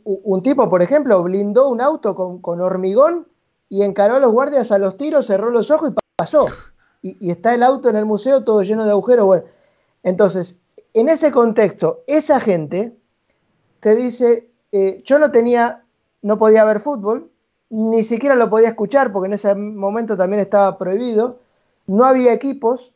[0.03, 3.29] Un, tipo, por ejemplo, blindó un auto con, hormigón
[3.69, 6.47] y encaró a los guardias a los tiros, cerró los ojos y pasó.
[7.01, 9.25] Y, y, está el auto en el museo todo lleno de agujeros.
[9.25, 9.45] Bueno,
[10.03, 10.59] entonces,
[10.93, 12.95] en ese contexto, esa gente
[13.79, 15.83] te dice, eh, yo no tenía,
[16.21, 17.29] no podía ver fútbol,
[17.69, 21.39] ni siquiera lo podía escuchar porque en ese momento también estaba prohibido,
[21.87, 22.93] no había equipos,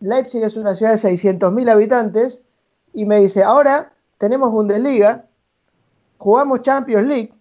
[0.00, 2.40] Leipzig es una ciudad de 600.000 habitantes,
[2.92, 5.24] y me dice, ahora tenemos Bundesliga,
[6.18, 7.34] jugamos Champions League,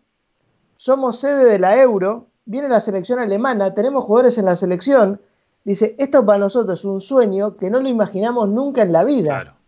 [0.78, 5.22] somos sede de la Euro, viene la selección alemana, tenemos jugadores en la selección,
[5.64, 9.42] dice, esto para nosotros es un sueño que no lo imaginamos nunca en la vida.
[9.42, 9.63] Claro.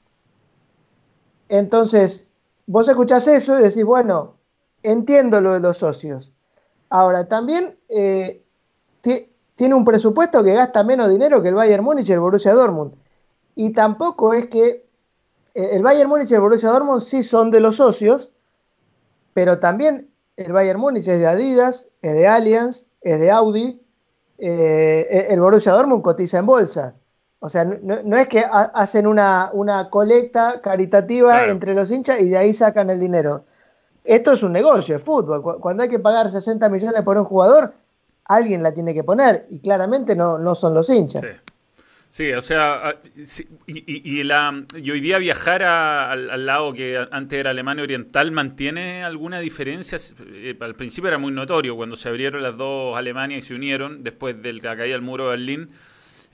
[1.50, 2.28] Entonces,
[2.66, 4.36] vos escuchás eso y decís, bueno,
[4.84, 6.32] entiendo lo de los socios.
[6.90, 8.44] Ahora, también eh,
[9.56, 12.94] tiene un presupuesto que gasta menos dinero que el Bayern Múnich y el Borussia Dortmund.
[13.56, 14.86] Y tampoco es que
[15.54, 18.30] eh, el Bayern Múnich y el Borussia Dortmund sí son de los socios,
[19.34, 23.82] pero también el Bayern Múnich es de Adidas, es de Allianz, es de Audi,
[24.38, 26.96] eh, el Borussia Dortmund cotiza en bolsa.
[27.46, 32.38] O sea, no, es que hacen una, una colecta caritativa entre los hinchas y de
[32.40, 33.46] ahí sacan el dinero.
[34.04, 35.44] Esto es un negocio, es fútbol.
[35.60, 37.76] Cuando hay que pagar 60 millones por un jugador,
[38.24, 41.22] alguien la tiene que poner y claramente no, no son los hinchas.
[42.10, 42.32] Sí.
[42.32, 42.96] o sea, ah,
[43.68, 49.40] y, la, y hoy día viajar al, lado que antes era Alemania Oriental mantiene alguna
[49.40, 50.00] diferencia.
[50.34, 54.02] Eh, al principio era muy notorio cuando se abrieron las dos Alemanias y se unieron
[54.02, 55.70] después de la caída del muro de Berlín.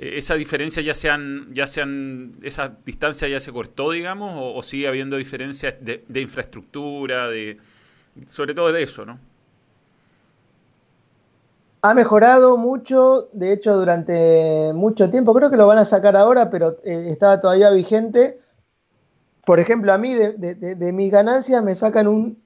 [0.01, 4.87] Eh, esa diferencia ya sean, ya sean, esa distancia ya se cortó, digamos, o, sigue
[4.87, 7.59] habiendo diferencias de, de infraestructura, de
[8.27, 9.19] sobre todo de eso, ¿no?
[11.83, 16.49] Ha mejorado mucho, de hecho durante mucho tiempo, creo que lo van a sacar ahora,
[16.49, 18.39] pero eh, estaba todavía vigente.
[19.45, 22.43] Por ejemplo, a mí de, mis ganancias me sacan un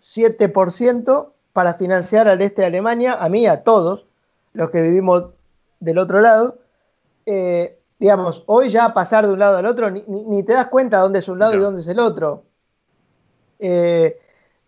[0.00, 4.06] 7% para financiar al este de Alemania, a mí, a todos
[4.52, 5.35] los que vivimos
[5.80, 6.58] del otro lado.
[7.24, 11.20] Eh, digamos, hoy ya pasar de un lado al otro, ni, te das cuenta dónde
[11.20, 12.44] es un lado y dónde es el otro.
[13.58, 14.18] Eh,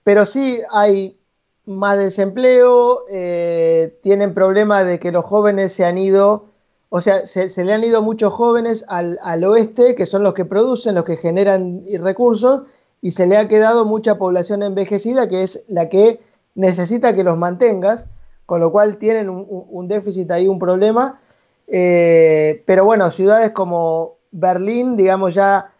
[0.02, 1.18] pero sí hay
[1.66, 6.46] más desempleo, eh, tienen problemas de que los jóvenes se han ido,
[6.88, 10.94] o sea, se, le han ido muchos jóvenes al, oeste, que son los que producen,
[10.94, 12.62] los que generan recursos,
[13.02, 16.20] y se le ha quedado mucha población envejecida, que es la que
[16.54, 18.06] necesita que los mantengas,
[18.48, 21.20] con lo cual tienen un, déficit ahí, un problema.
[21.66, 25.70] Eh, pero bueno, ciudades como Berlín, digamos ya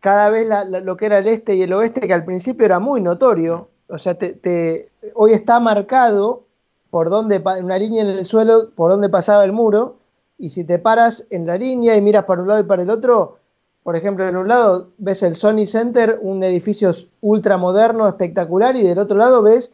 [0.00, 3.00] cada vez lo que era el este y el oeste, que al principio era muy
[3.00, 6.42] notorio, o sea, te, hoy está marcado
[6.90, 9.96] por donde, una línea en el suelo, por donde pasaba el muro,
[10.36, 12.90] y si te paras en la línea y miras para un lado y para el
[12.90, 13.38] otro,
[13.84, 18.98] por ejemplo, en un lado ves el Sony Center, un edificio ultramoderno, espectacular, y del
[18.98, 19.72] otro lado ves,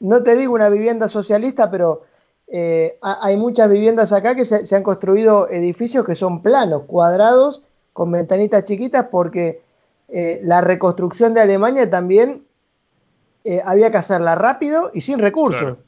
[0.00, 2.02] no te digo una vivienda socialista, pero
[2.46, 8.10] eh, hay muchas viviendas acá que se, han construido edificios que son planos, cuadrados, con
[8.10, 9.62] ventanitas chiquitas, porque
[10.08, 12.44] eh, la reconstrucción de Alemania también
[13.44, 15.78] eh, había que hacerla rápido y sin recursos.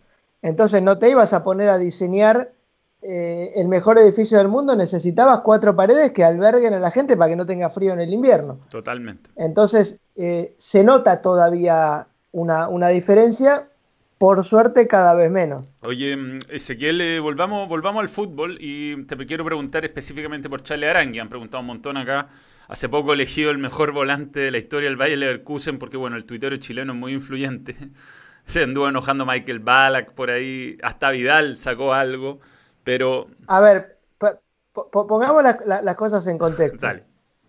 [0.42, 2.52] Entonces no te ibas a poner a diseñar
[3.02, 7.36] el mejor edificio del mundo, necesitabas cuatro paredes que alberguen a la gente para que
[7.36, 8.58] no tenga frío en el invierno.
[8.68, 9.30] Totalmente.
[9.36, 10.00] Entonces
[10.56, 13.68] se nota todavía una, una, diferencia,
[14.18, 15.62] por suerte cada vez menos.
[15.82, 21.18] Oye, mm, Ezequiel, volvamos, volvamos al fútbol y te quiero preguntar específicamente por Charlie Arangui.
[21.18, 22.28] Han preguntado un montón acá
[22.68, 26.24] hace poco elegido el mejor volante de la historia del Bayer Leverkusen, porque bueno, el
[26.24, 27.76] tuitero chileno es muy influyente.
[28.44, 32.38] Se anduvo enojando Michael Ballack por ahí, hasta Vidal sacó algo,
[32.84, 33.26] pero...
[33.48, 33.98] A ver,
[34.92, 36.86] pongamos las cosas en contexto.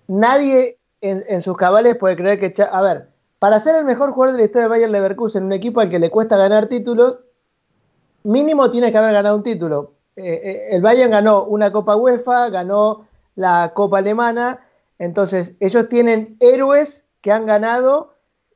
[0.07, 2.63] Nadie en, sus cabales puede creer que...
[2.63, 5.79] A ver, para ser el mejor jugador de la historia del Bayer Leverkusen, un equipo
[5.79, 7.17] al que le cuesta ganar títulos,
[8.23, 9.93] mínimo tiene que haber ganado un título.
[10.15, 14.61] Eh, eh, el Bayern ganó una Copa UEFA, ganó la Copa Alemana,
[14.99, 18.15] entonces, ellos tienen héroes que han ganado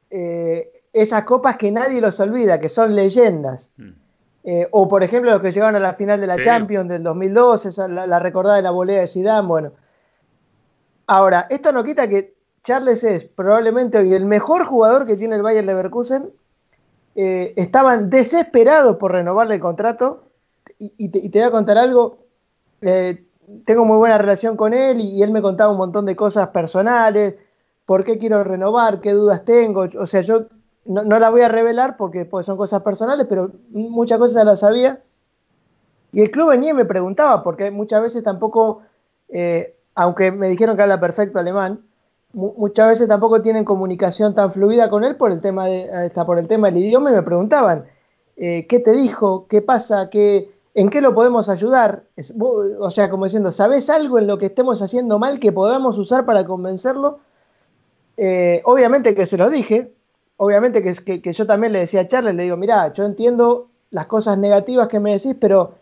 [0.10, 3.74] eh, esas copas que nadie los olvida, que son leyendas.
[3.78, 3.92] Mm.
[4.72, 7.88] O, por ejemplo, los que llegaron a la final de la Champions del 2002, esa,
[7.88, 9.72] la, recordada de la volea de Zidane, bueno.
[11.06, 12.34] Ahora, esto no quita que
[12.64, 16.32] Charles es probablemente hoy el mejor jugador que tiene el Bayern Leverkusen.
[17.16, 20.24] Eh, estaban desesperados por renovarle el contrato.
[20.78, 22.18] Y, te, voy a contar algo
[23.66, 27.36] tengo muy buena relación con él y, él me contaba un montón de cosas personales,
[27.86, 29.88] por qué quiero renovar, qué dudas tengo.
[30.00, 30.46] O sea, yo
[30.86, 34.62] no, no las voy a revelar porque pues, son cosas personales, pero muchas cosas las
[34.62, 35.02] sabía.
[36.14, 38.82] Y el club venía y me preguntaba, porque muchas veces tampoco,
[39.30, 41.82] eh, aunque me dijeron que habla perfecto alemán,
[42.34, 46.48] muchas veces tampoco tienen comunicación tan fluida con él por el tema, de, por el
[46.48, 47.86] tema del idioma y me preguntaban,
[48.38, 49.48] eh, ¿qué te dijo?
[49.48, 50.10] ¿Qué pasa?
[50.10, 52.04] ¿Qué, ¿En qué lo podemos ayudar?
[52.80, 56.26] o sea, como diciendo, ¿sabes algo en lo que estemos haciendo mal que podamos usar
[56.26, 57.20] para convencerlo?
[58.18, 59.94] Eh, obviamente que se lo dije,
[60.38, 64.08] obviamente que, que, yo también le decía a Charles, le digo, mira, yo entiendo las
[64.08, 65.76] cosas negativas que me decís, pero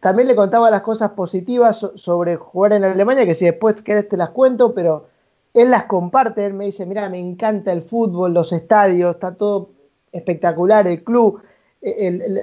[0.00, 4.16] también le contaba las cosas positivas sobre jugar en Alemania, que si después querés te
[4.16, 5.06] las cuento, pero
[5.54, 9.70] él las comparte, él me dice, mira, me encanta el fútbol, los estadios, está todo
[10.10, 11.42] espectacular, el club,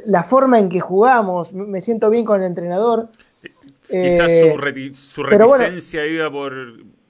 [0.05, 3.09] la forma en que jugamos, me siento bien con el entrenador.
[3.81, 6.53] Quizás su, su reticencia iba por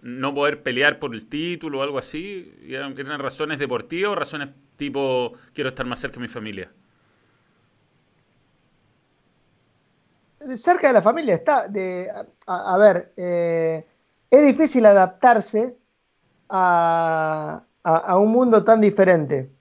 [0.01, 2.53] no poder pelear por el título o algo así?
[2.67, 6.71] ¿Eran razones deportivas o razones tipo quiero estar más cerca de mi familia?
[10.55, 11.67] Cerca de la familia está.
[11.67, 12.09] De,
[12.47, 13.85] a, ver, eh,
[14.29, 15.75] es difícil adaptarse
[16.49, 17.63] a,
[18.17, 19.51] un mundo tan diferente.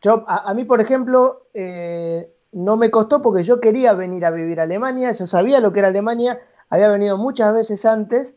[0.00, 4.60] Yo, a, mí, por ejemplo, eh, no me costó porque yo quería venir a vivir
[4.60, 8.34] a Alemania, yo sabía lo que era Alemania, había venido muchas veces antes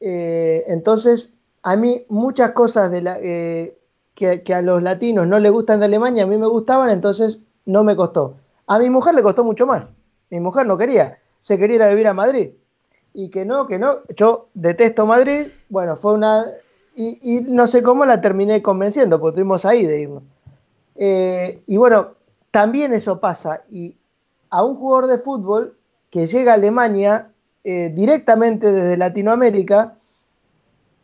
[0.00, 3.78] eh, entonces, a mí muchas cosas de la, eh,
[4.14, 7.84] que, a los latinos no les gustan de Alemania, a mí me gustaban, entonces no
[7.84, 8.36] me costó.
[8.66, 9.86] A mi mujer le costó mucho más.
[10.30, 12.50] Mi mujer no quería, se quería ir a vivir a Madrid.
[13.12, 16.44] Y que no, que no, yo detesto Madrid, bueno, fue una...
[16.94, 20.22] Y, no sé cómo la terminé convenciendo, porque estuvimos ahí de irnos.
[20.96, 22.10] Eh, y bueno,
[22.50, 23.62] también eso pasa.
[23.70, 23.96] Y
[24.50, 25.76] a un jugador de fútbol
[26.10, 27.30] que llega a Alemania
[27.64, 29.94] eh, directamente desde Latinoamérica,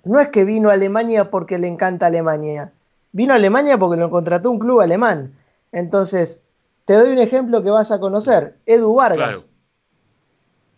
[0.05, 2.73] no es que vino a Alemania porque le encanta Alemania,
[3.12, 5.35] vino a Alemania porque lo contrató un club alemán.
[5.73, 6.40] Entonces,
[6.85, 9.40] te doy un ejemplo que vas a conocer, Edu Vargas.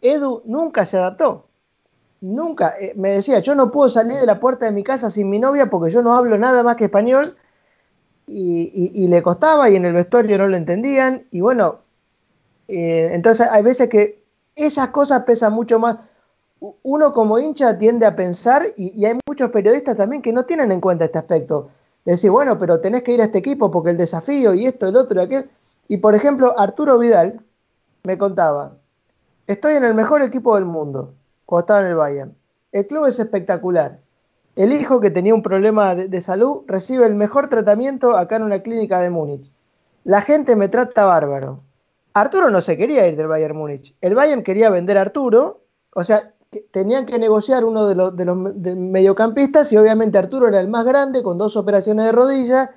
[0.01, 1.47] Edu nunca se adaptó.
[2.21, 2.75] Nunca.
[2.81, 5.39] Eh, me decía, yo no puedo salir de la puerta de mi casa sin mi
[5.39, 7.37] novia porque yo no hablo nada más que español.
[8.27, 11.27] Y, le costaba y en el vestuario no lo entendían.
[11.31, 11.79] Y bueno,
[12.69, 14.23] eh, entonces hay veces que
[14.55, 15.99] esas cosas pesan mucho más.
[16.83, 20.81] Uno como hincha tiende a pensar, y, hay muchos periodistas también que no tienen en
[20.81, 21.71] cuenta este aspecto.
[22.05, 24.97] decir, bueno, pero tenés que ir a este equipo porque el desafío y esto, el
[24.97, 25.51] otro y aquel.
[25.89, 27.41] Y por ejemplo, Arturo Vidal
[28.05, 28.77] me contaba,
[29.49, 31.15] estoy en el mejor equipo del mundo,
[31.47, 32.35] cuando estaba en el Bayern.
[32.71, 33.99] El club es espectacular.
[34.55, 38.43] El hijo que tenía un problema de, de salud recibe el mejor tratamiento acá en
[38.43, 39.51] una clínica de Múnich.
[40.05, 41.61] La gente me trata bárbaro.
[42.13, 43.95] Arturo no se quería ir del Bayern Múnich.
[44.01, 45.63] El Bayern quería vender a Arturo,
[45.95, 46.33] o sea,
[46.71, 48.15] tenían que negociar uno de los,
[48.77, 52.71] mediocampistas y obviamente Arturo era el más grande con dos operaciones de rodilla.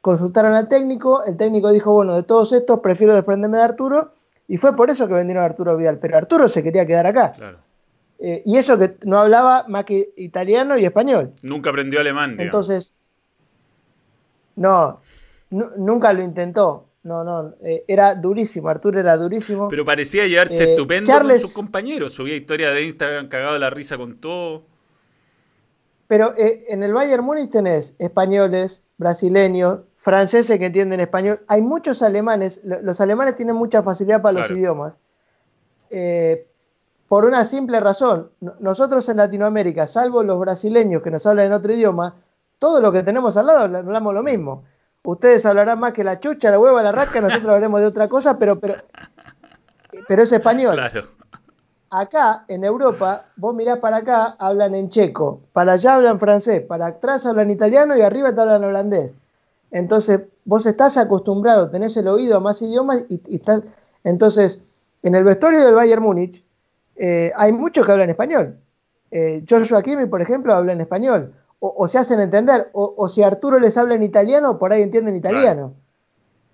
[0.00, 4.12] Consultaron al técnico, el técnico dijo, bueno, de todos estos prefiero desprenderme de Arturo
[4.50, 7.34] y fue por eso que vendieron a Arturo Vidal, pero Arturo se quería quedar acá.
[8.18, 11.32] Eh, y eso que no hablaba más que italiano y español.
[11.42, 12.34] Nunca aprendió alemán.
[12.36, 12.96] Entonces,
[14.56, 15.00] no,
[15.50, 16.88] nunca lo intentó.
[17.04, 19.68] No, no, eh, era durísimo, Arturo era durísimo.
[19.68, 22.12] Pero parecía llevarse eh, estupendo con sus compañeros.
[22.12, 24.64] Subía historia de Instagram cagado la risa con todo.
[26.08, 31.40] Pero en el Bayern Múnich tenés españoles, brasileños, franceses que entienden español.
[31.46, 32.60] Hay muchos alemanes.
[32.64, 34.96] Los alemanes tienen mucha facilidad para los idiomas.
[37.06, 38.30] por una simple razón.
[38.60, 42.14] Nosotros en Latinoamérica, salvo los brasileños que nos hablan en otro idioma,
[42.58, 44.64] todo lo que tenemos al lado hablamos lo mismo.
[45.02, 48.38] Ustedes hablarán más que la chucha, la hueva, la rasca, nosotros hablaremos de otra cosa,
[48.38, 48.74] pero, pero,
[50.06, 50.78] pero es español.
[51.90, 56.86] Acá, en Europa, vos mirás para acá, hablan en checo, para allá hablan francés, para
[56.86, 59.10] atrás hablan italiano y arriba te hablan holandés.
[59.70, 63.62] Entonces, vos estás acostumbrado, tenés el oído a más idiomas y, estás...
[64.04, 64.60] Entonces,
[65.02, 66.44] en el vestuario del Bayern Múnich
[66.96, 68.56] eh, hay muchos que hablan español.
[69.10, 73.76] Eh, Joshua por ejemplo, habla en español o, se hacen entender, o, si Arturo les
[73.76, 75.74] habla en italiano, por ahí entienden italiano.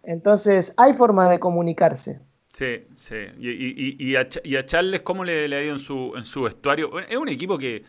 [0.02, 2.18] Entonces, hay formas de comunicarse.
[2.52, 3.14] Sí, sí.
[3.38, 4.28] Y, a,
[4.66, 6.98] Charles, ¿cómo le, ha ido en su, en su vestuario?
[6.98, 7.84] Es un equipo que,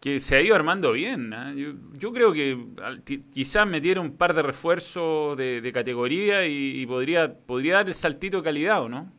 [0.00, 1.32] se ha ido armando bien.
[1.32, 1.74] ¿eh?
[1.92, 2.58] Yo, creo que
[3.30, 8.42] quizás metiera un par de refuerzos de, categoría y, podría, podría dar el saltito de
[8.42, 9.12] calidad, ¿o no?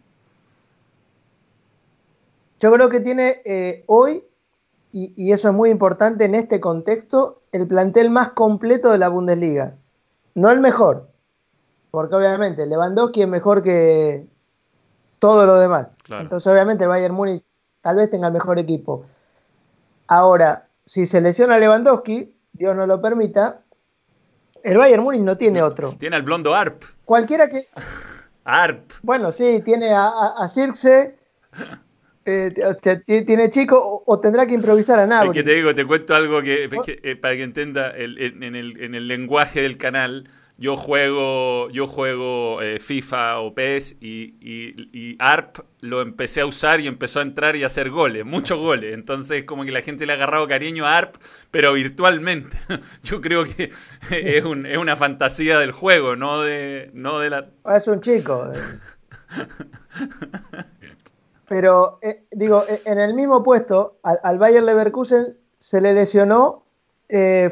[2.59, 4.23] Yo creo que tiene eh, hoy
[4.91, 9.75] y, eso es muy importante en este contexto, el plantel más completo de la Bundesliga.
[10.35, 11.09] No el mejor,
[11.91, 14.27] porque obviamente Lewandowski es mejor que
[15.19, 15.87] todo lo demás.
[16.09, 17.43] Entonces obviamente el Bayern Múnich
[17.81, 19.05] tal vez tenga el mejor equipo.
[20.07, 23.61] Ahora, si se lesiona Lewandowski, Dios no lo permita,
[24.61, 25.95] el Bayern Múnich no tiene otro.
[25.97, 26.83] Tiene al blondo Arp.
[27.05, 27.61] Cualquiera que...
[28.43, 28.91] Arp.
[29.01, 31.17] Bueno, sí, tiene a, a, a Circe,
[32.25, 32.53] eh,
[33.25, 35.29] tiene chico o, tendrá que improvisar a Nabri.
[35.29, 39.61] Es que te digo, te cuento algo que, eh, para que entienda en, el, lenguaje
[39.61, 40.29] del canal.
[40.61, 46.87] Yo juego, yo juego eh, FIFA o PES y, ARP lo empecé a usar y
[46.87, 48.93] empezó a entrar y a hacer goles, muchos goles.
[48.93, 51.15] Entonces, como que la gente le ha agarrado cariño a ARP,
[51.49, 52.57] pero virtualmente.
[53.01, 53.71] Yo creo que
[54.11, 57.49] es, es una fantasía del juego, no de, no de la.
[57.75, 58.51] Es un chico.
[61.47, 66.65] Pero, eh, digo, eh, en el mismo puesto, al, Bayer Leverkusen se le lesionó
[67.09, 67.49] eh,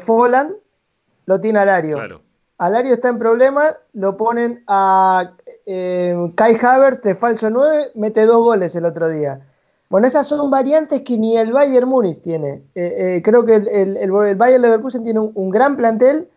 [1.26, 2.22] lo tiene Alario.
[2.60, 5.32] Alario está en problemas, lo ponen a
[5.64, 9.40] eh, Kai Havertz de falso 9, mete dos goles el otro día.
[9.88, 12.62] Bueno, esas son variantes que ni el Bayern Múnich tiene.
[12.74, 16.28] Eh, eh, creo que el, el, Bayern Leverkusen tiene un, gran plantel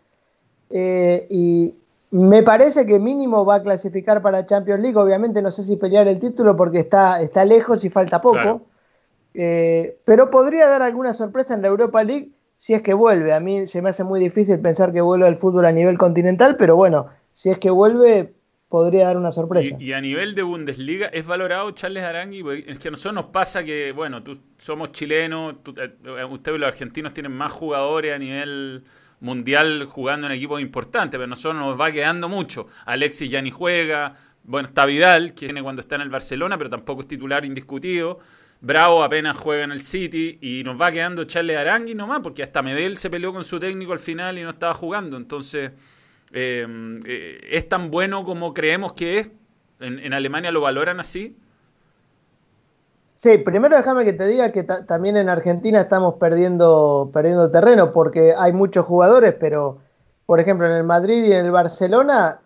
[0.70, 1.74] y
[2.10, 4.98] me parece que mínimo va a clasificar para Champions League.
[4.98, 8.62] Obviamente no sé si pelear el título porque está, está lejos y falta poco.
[9.34, 13.32] pero podría dar alguna sorpresa en la Europa League si es que vuelve.
[13.32, 16.56] A mí se me hace muy difícil pensar que vuelva el fútbol a nivel continental,
[16.56, 18.34] pero bueno, si es que vuelve,
[18.68, 19.76] podría dar una sorpresa.
[19.78, 22.42] Y, a nivel de Bundesliga, ¿es valorado Charles Arangui?
[22.66, 27.12] Es que a nosotros nos pasa que, bueno, tú, somos chilenos, eh, ustedes los argentinos
[27.12, 28.84] tienen más jugadores a nivel
[29.20, 32.66] mundial jugando en equipos importantes, pero a nosotros nos va quedando mucho.
[32.84, 36.70] Alexis ya ni juega, bueno, está Vidal, que viene cuando está en el Barcelona, pero
[36.70, 38.18] tampoco es titular indiscutido.
[38.64, 42.62] Bravo apenas juega en el City y nos va quedando Charles Arangui nomás, porque hasta
[42.62, 45.18] Medel se peleó con su técnico al final y no estaba jugando.
[45.18, 45.72] Entonces,
[46.32, 46.66] eh,
[47.04, 49.30] eh, ¿es tan bueno como creemos que es?
[49.80, 51.36] ¿En, Alemania lo valoran así?
[53.16, 58.32] Sí, primero déjame que te diga que también en Argentina estamos perdiendo, perdiendo terreno, porque
[58.34, 59.76] hay muchos jugadores, pero
[60.24, 62.40] por ejemplo en el Madrid y en el Barcelona,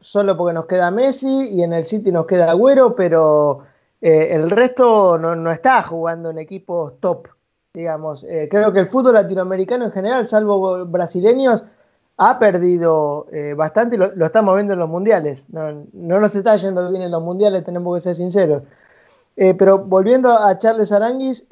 [0.00, 3.66] solo porque nos queda Messi y en el City nos queda Agüero, pero
[4.00, 7.28] eh, el resto no, está jugando en equipos top,
[7.74, 8.24] digamos.
[8.24, 11.64] Eh, creo que el fútbol latinoamericano en general, salvo brasileños,
[12.16, 15.44] ha perdido eh, bastante y lo, estamos viendo en los mundiales.
[15.48, 18.62] No, nos está yendo bien en los mundiales, tenemos que ser sinceros.
[19.36, 21.46] pero volviendo a Charles Aranguis,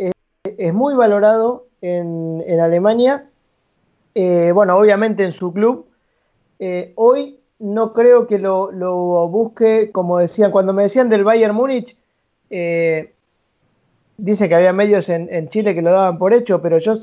[0.45, 3.29] es muy valorado en, Alemania.
[4.55, 5.87] bueno, obviamente en su club.
[6.97, 11.97] hoy no creo que lo, lo, busque, como decían, cuando me decían del Bayern Múnich,
[12.51, 13.15] eh,
[14.17, 16.95] dice que había medios en, Chile que lo daban por hecho, pero yo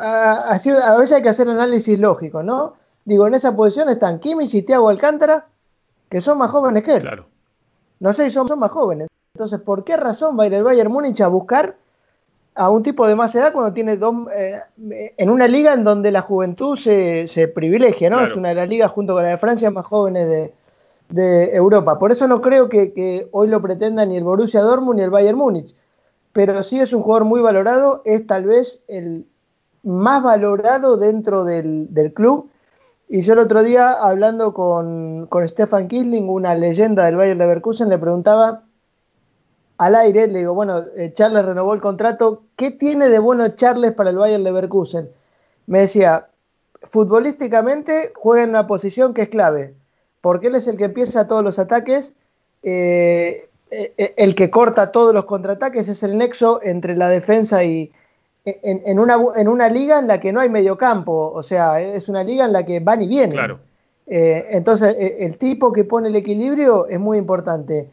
[0.00, 2.74] a, a, veces hay que hacer análisis lógico, ¿no?
[3.04, 5.46] Digo, en esa posición están Kimmich y Thiago Alcántara,
[6.08, 7.00] que son más jóvenes que él.
[7.00, 7.26] Claro.
[8.00, 9.08] No sé, son, son más jóvenes.
[9.34, 11.76] Entonces, ¿por qué razón va a ir el Bayern Múnich a buscar
[12.54, 14.60] a un tipo de más edad cuando tiene dos, eh,
[15.16, 18.20] en una liga en donde la juventud se, privilegia, ¿no?
[18.20, 20.52] Es una de las ligas junto con la de Francia más jóvenes de,
[21.08, 21.98] de Europa.
[21.98, 25.38] Por eso no creo que, hoy lo pretenda ni el Borussia Dortmund ni el Bayern
[25.38, 25.74] Múnich.
[26.32, 29.26] Pero sí es un jugador muy valorado, es tal vez el
[29.82, 32.50] más valorado dentro del, club.
[33.08, 37.88] Y yo el otro día, hablando con, con Stefan Kisling, una leyenda del Bayern Leverkusen,
[37.88, 38.64] le preguntaba
[39.78, 43.92] al aire, le digo, bueno, eh, Charles renovó el contrato, ¿qué tiene de bueno Charles
[43.92, 45.08] para el Bayern Leverkusen?
[45.66, 46.26] Me decía,
[46.82, 49.74] futbolísticamente juega en una posición que es clave,
[50.20, 52.10] porque él es el que empieza todos los ataques,
[52.62, 57.92] eh, eh, el que corta todos los contraataques, es el nexo entre la defensa y...
[58.44, 62.24] En, una, en una liga en la que no hay mediocampo, o sea, es una
[62.24, 63.32] liga en la que van y vienen.
[63.32, 63.58] Claro.
[64.06, 67.90] Eh, entonces, el tipo que pone el equilibrio es muy importante.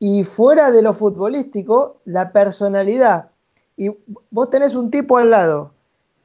[0.00, 3.28] Y fuera de lo futbolístico, la personalidad.
[3.76, 3.92] Y
[4.30, 5.70] vos tenés un tipo al lado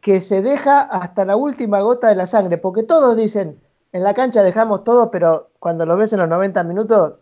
[0.02, 3.60] que se deja hasta la última gota de la sangre, porque todos dicen,
[3.98, 7.14] en la cancha dejamos todo, pero cuando lo ves en los 90 minutos,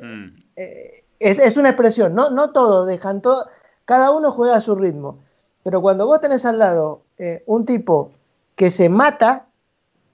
[0.00, 0.28] mm.
[0.56, 3.46] eh, es, una expresión, no, no todos dejan todo,
[3.84, 5.18] cada uno juega a su ritmo,
[5.62, 8.12] pero cuando vos tenés al lado eh, un tipo
[8.56, 9.46] que se mata,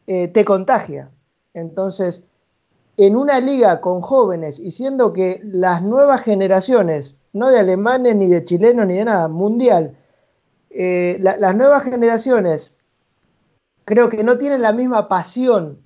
[0.09, 1.09] eh, te contagia.
[1.55, 2.25] Entonces,
[2.97, 8.27] en una liga con jóvenes y siendo que las nuevas generaciones, no de alemanes ni
[8.27, 9.97] de chilenos ni de nada, mundial,
[10.71, 12.75] las nuevas generaciones
[13.85, 15.79] creo que no tienen la misma pasión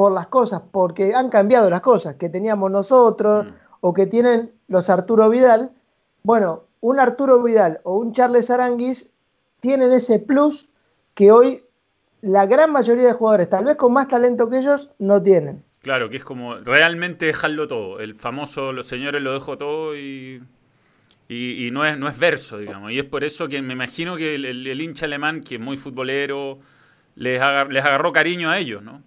[0.00, 3.50] por las cosas, porque han cambiado las cosas que teníamos nosotros mm.
[3.82, 5.72] o que tienen los Arturo Vidal.
[6.22, 9.10] Bueno, un Arturo Vidal o un Charles Aranguis
[9.60, 10.70] tienen ese plus
[11.12, 11.64] que hoy
[12.22, 15.62] la gran mayoría de jugadores, tal vez con más talento que ellos, no tienen.
[15.82, 18.00] Claro, que es como realmente dejarlo todo.
[18.00, 20.42] El famoso, los señores lo dejo todo y,
[21.28, 22.90] y, no, es, no es verso, digamos.
[22.92, 26.58] Y es por eso que me imagino que el, hincha alemán, que es muy futbolero,
[27.16, 27.38] les,
[27.68, 29.02] les agarró cariño a ellos, ¿no?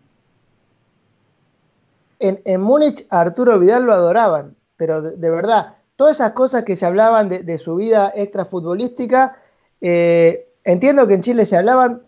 [2.24, 6.86] En, Múnich a Arturo Vidal lo adoraban, pero de, verdad, todas esas cosas que se
[6.86, 9.38] hablaban de, su vida extrafutbolística,
[9.82, 12.02] eh, entiendo que en Chile se hablaban,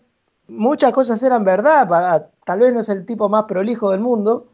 [0.48, 4.46] muchas cosas eran verdad, para, tal vez no es el tipo más prolijo del mundo,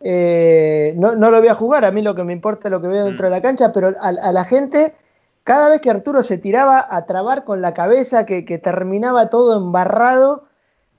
[0.00, 2.88] eh, no, lo voy a jugar, a mí lo que me importa es lo que
[2.88, 4.94] veo dentro de la cancha, pero a, la gente,
[5.42, 10.47] cada vez que Arturo se tiraba a trabar con la cabeza, que terminaba todo embarrado,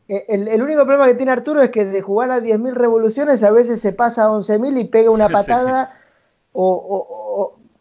[0.10, 3.52] eh, el, único problema que tiene Arturo es que de jugar a 10.000 revoluciones a
[3.52, 5.94] veces se pasa a 11.000 y pega una patada.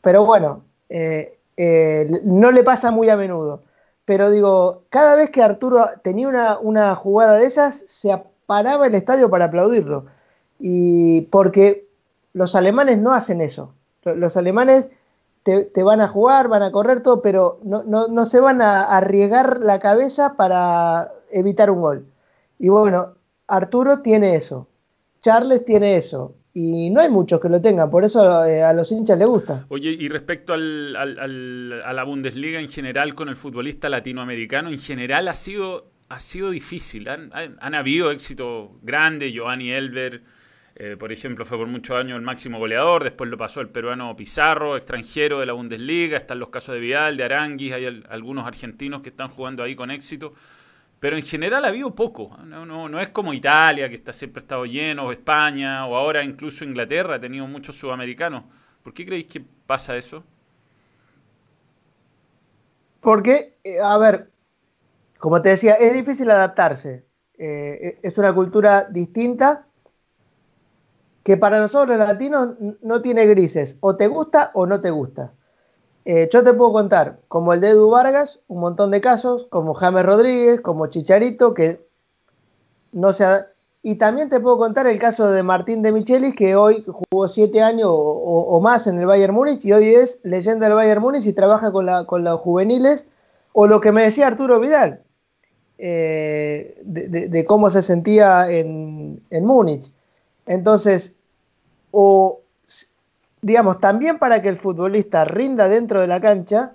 [0.02, 3.62] pero bueno, eh, eh, no le pasa muy a menudo.
[4.04, 8.14] Pero digo, cada vez que Arturo tenía una, jugada de esas, se,
[8.46, 10.06] paraba el estadio para aplaudirlo.
[10.58, 11.88] Y porque
[12.34, 13.72] los alemanes no hacen eso.
[14.04, 14.88] Los alemanes
[15.42, 19.78] te, van a jugar, van a correr todo, pero no, se van a arriesgar la
[19.78, 22.06] cabeza para evitar un gol.
[22.58, 23.14] Y bueno,
[23.46, 24.68] Arturo tiene eso,
[25.20, 28.90] Charles tiene eso, y no hay muchos que lo tengan, por eso eh, a los
[28.90, 29.64] hinchas les gusta.
[29.68, 35.28] Oye, y respecto al, a la Bundesliga en general con el futbolista latinoamericano, en general
[35.28, 40.22] ha sido, ha sido difícil, han, habido éxitos grandes, Giovanni Elber,
[40.74, 44.16] eh, por ejemplo, fue por muchos años el máximo goleador, después lo pasó el peruano
[44.16, 49.02] Pizarro, extranjero de la Bundesliga, están los casos de Vidal, de Aranguis, hay algunos argentinos
[49.02, 50.34] que están jugando ahí con éxito,
[51.00, 55.04] pero en general ha habido poco, no, es como Italia, que está siempre estado lleno,
[55.04, 58.44] o España, o ahora incluso Inglaterra ha tenido muchos sudamericanos.
[58.82, 60.24] ¿Por qué creéis que pasa eso?
[63.00, 64.30] Porque, eh, a ver,
[65.18, 67.06] como te decía, es difícil adaptarse.
[67.38, 69.66] Eh, es una cultura distinta
[71.22, 75.34] que para nosotros los latinos no tiene grises, o te gusta o no te gusta.
[76.10, 79.74] Eh, yo te puedo contar, como el de Edu Vargas, un montón de casos, como
[79.74, 81.86] James Rodríguez, como Chicharito, que
[82.92, 83.26] no se
[83.82, 87.60] Y también te puedo contar el caso de Martín de Michelis, que hoy jugó siete
[87.60, 91.34] años o, más en el Bayern Múnich y hoy es leyenda del Bayern Múnich y
[91.34, 93.06] trabaja con, la, con los juveniles.
[93.52, 95.02] O lo que me decía Arturo Vidal,
[95.76, 99.92] eh, de, cómo se sentía en, en Múnich.
[100.46, 101.16] Entonces,
[101.90, 102.40] o
[103.42, 106.72] digamos, también para que el futbolista rinda dentro de la cancha,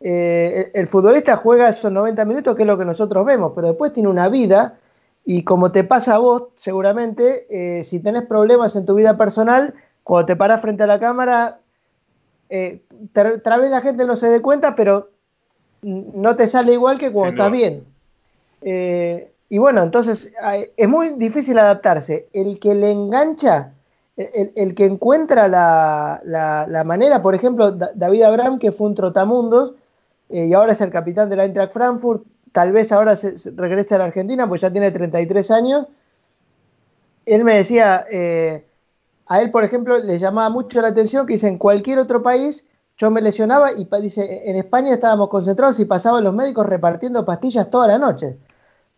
[0.00, 3.92] eh, el, futbolista juega esos 90 minutos, que es lo que nosotros vemos, pero después
[3.92, 4.78] tiene una vida
[5.24, 9.74] y como te pasa a vos, seguramente, eh, si tenés problemas en tu vida personal,
[10.02, 11.60] cuando te paras frente a la cámara,
[12.50, 12.82] eh,
[13.12, 15.10] tal vez la gente no se dé cuenta, pero
[15.82, 17.84] no te sale igual que cuando estás bien.
[18.62, 20.32] y bueno, entonces
[20.76, 22.28] es muy difícil adaptarse.
[22.32, 23.72] El que le engancha
[24.54, 29.74] el, que encuentra la, manera, por ejemplo, David Abraham, que fue un trotamundos
[30.28, 33.94] eh, y ahora es el capitán de la Eintracht Frankfurt, tal vez ahora se, regrese
[33.94, 35.86] a la Argentina, pues ya tiene 33 años.
[37.26, 38.66] Él me decía, eh,
[39.26, 42.64] a él, por ejemplo, le llamaba mucho la atención que dice, en cualquier otro país
[42.96, 47.70] yo me lesionaba y dice, en España estábamos concentrados y pasaban los médicos repartiendo pastillas
[47.70, 48.38] toda la noche,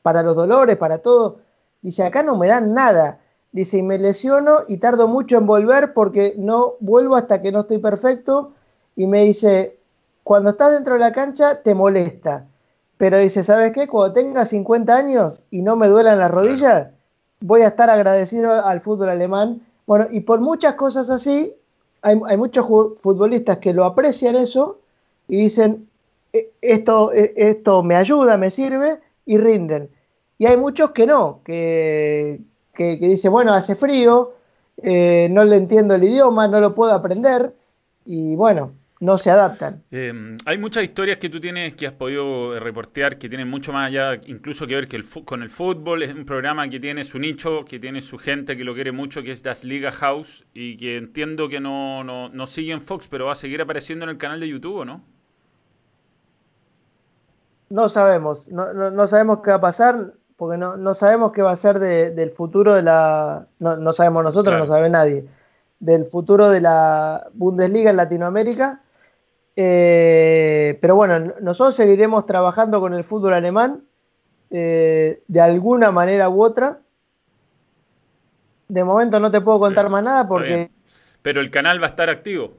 [0.02, 1.38] para los dolores, para todo.
[1.80, 3.20] Dice, acá no me dan nada.
[3.55, 7.61] Dice, y me lesiono y tardo mucho en volver porque no vuelvo hasta que no
[7.61, 8.52] estoy perfecto.
[8.96, 9.78] Y me dice,
[10.24, 12.48] cuando estás dentro de la cancha te molesta.
[12.96, 13.86] Pero dice, ¿sabes qué?
[13.86, 16.88] Cuando tenga 50 años y no me duelan las rodillas,
[17.42, 19.62] voy a estar agradecido al fútbol alemán.
[19.86, 21.55] Bueno, y por muchas cosas así,
[22.02, 24.80] hay, muchos futbolistas que lo aprecian eso
[25.28, 25.88] y dicen,
[26.32, 29.90] e, esto, e, esto me ayuda, me sirve y rinden.
[30.38, 32.40] Y hay muchos que no, que,
[32.74, 34.34] que, dice, bueno, hace frío,
[34.76, 37.54] eh, no le entiendo el idioma, no lo puedo aprender
[38.04, 39.82] y bueno, no se adaptan.
[39.90, 43.88] Em, hay muchas historias que tú tienes, que has podido reportear, que tienen mucho más
[43.88, 46.02] allá, incluso que ver que el, con el fútbol.
[46.02, 49.22] Es un programa que tiene su nicho, que tiene su gente que lo quiere mucho,
[49.22, 53.26] que es Das Liga House, y que entiendo que no, no, sigue en Fox, pero
[53.26, 55.02] va a seguir apareciendo en el canal de YouTube, ¿no?
[57.70, 61.53] No sabemos, no, no sabemos qué va a pasar porque no, no sabemos qué va
[61.53, 63.47] a ser del futuro de la.
[63.59, 65.24] No, sabemos nosotros, no sabe nadie.
[65.78, 68.80] Del futuro de la Bundesliga en Latinoamérica.
[69.57, 73.85] Eh, pero bueno, nosotros seguiremos trabajando con el fútbol alemán
[74.51, 76.80] eh, de alguna manera u otra.
[78.66, 80.70] De momento no te puedo contar más nada porque.
[81.22, 82.55] Pero el canal va a estar activo.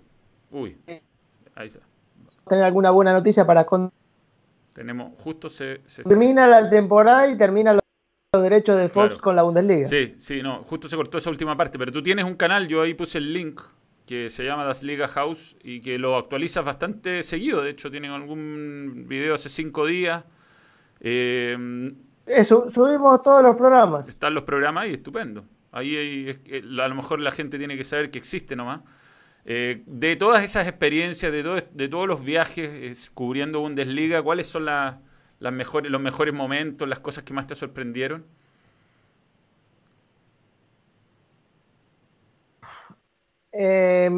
[0.51, 0.77] Uy.
[1.55, 1.79] Ahí está.
[2.47, 3.94] Tener alguna buena noticia para contar
[4.75, 9.87] tenemos, justo se, Termina la temporada y termina los derechos de Fox con la Bundesliga.
[9.87, 12.81] Sí, sí, no, justo se cortó esa última parte, pero tú tienes un canal, yo
[12.81, 13.61] ahí puse el link,
[14.05, 18.11] que se llama Das Liga House y que lo actualizas bastante seguido, de hecho tienen
[18.11, 20.25] algún video hace cinco días.
[20.99, 21.57] Eh,
[22.25, 24.09] Eso, subimos todos los programas.
[24.09, 25.45] Están los programas ahí, estupendo.
[25.71, 28.81] Ahí a lo mejor la gente tiene que saber que existe nomás.
[29.47, 36.33] Eh, de todas esas experiencias, de, todos los viajes cubriendo Bundesliga, ¿cuáles son los mejores
[36.33, 38.25] momentos, las cosas que más te sorprendieron?
[43.57, 44.09] Eh,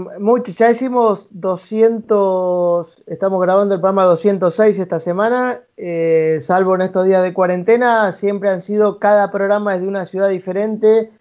[0.48, 7.22] ya hicimos 200, estamos grabando el programa 206 esta semana, eh, salvo en estos días
[7.22, 11.12] de cuarentena, siempre han sido, cada programa es de una ciudad diferente.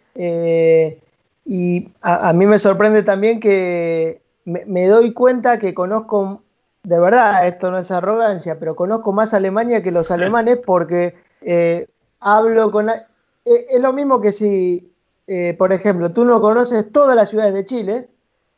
[1.47, 6.43] Y a, mí me sorprende también que me, doy cuenta que conozco,
[6.83, 11.87] de verdad, esto no es arrogancia, pero conozco más Alemania que los alemanes porque eh,
[12.21, 12.91] hablo con...
[12.91, 13.07] eh,
[13.45, 14.93] es lo mismo que si,
[15.27, 18.09] eh, por ejemplo, tú no conoces todas las ciudades de Chile,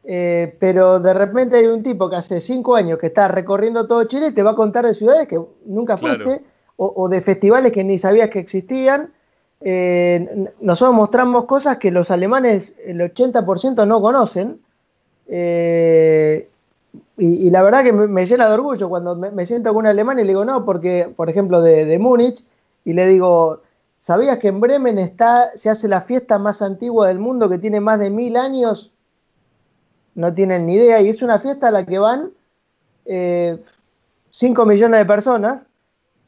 [0.04, 4.04] eh, pero de repente hay un tipo que hace cinco años que está recorriendo todo
[4.04, 6.42] Chile y te va a contar de ciudades que nunca fuiste
[6.76, 9.12] o, de festivales que ni sabías que existían.
[9.60, 14.60] Nosotros mostramos cosas que los alemanes, el 80% no conocen.
[17.16, 20.22] Y, la verdad que me, llena de orgullo cuando me, siento con un alemán y
[20.22, 22.44] le digo, no, porque, por ejemplo, de, Múnich,
[22.84, 23.60] y le digo,
[24.00, 27.80] ¿Sabías que en Bremen está, se hace la fiesta más antigua del mundo que tiene
[27.80, 28.92] más de mil años?
[30.14, 31.00] No tienen ni idea.
[31.00, 32.30] Y es una fiesta a la que van
[33.04, 35.66] 5 eh, millones de personas,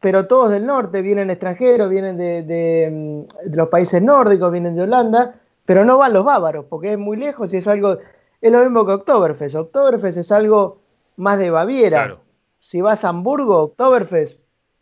[0.00, 5.34] pero todos del norte, vienen extranjeros, vienen de, los países nórdicos, vienen de Holanda,
[5.64, 7.98] pero no van los bávaros, porque es muy lejos y es algo,
[8.40, 9.54] es lo mismo que Oktoberfest.
[9.54, 10.78] Oktoberfest es algo
[11.16, 12.18] más de Baviera.
[12.58, 14.38] Si vas a Hamburgo, Oktoberfest,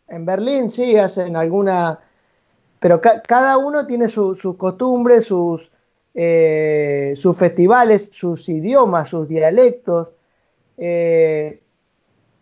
[0.09, 2.01] en Berlín sí hacen alguna
[2.81, 5.71] pero cada uno tiene sus costumbres, sus,
[6.15, 10.11] eh, sus festivales, sus idiomas, sus dialectos.
[10.77, 11.61] Eh,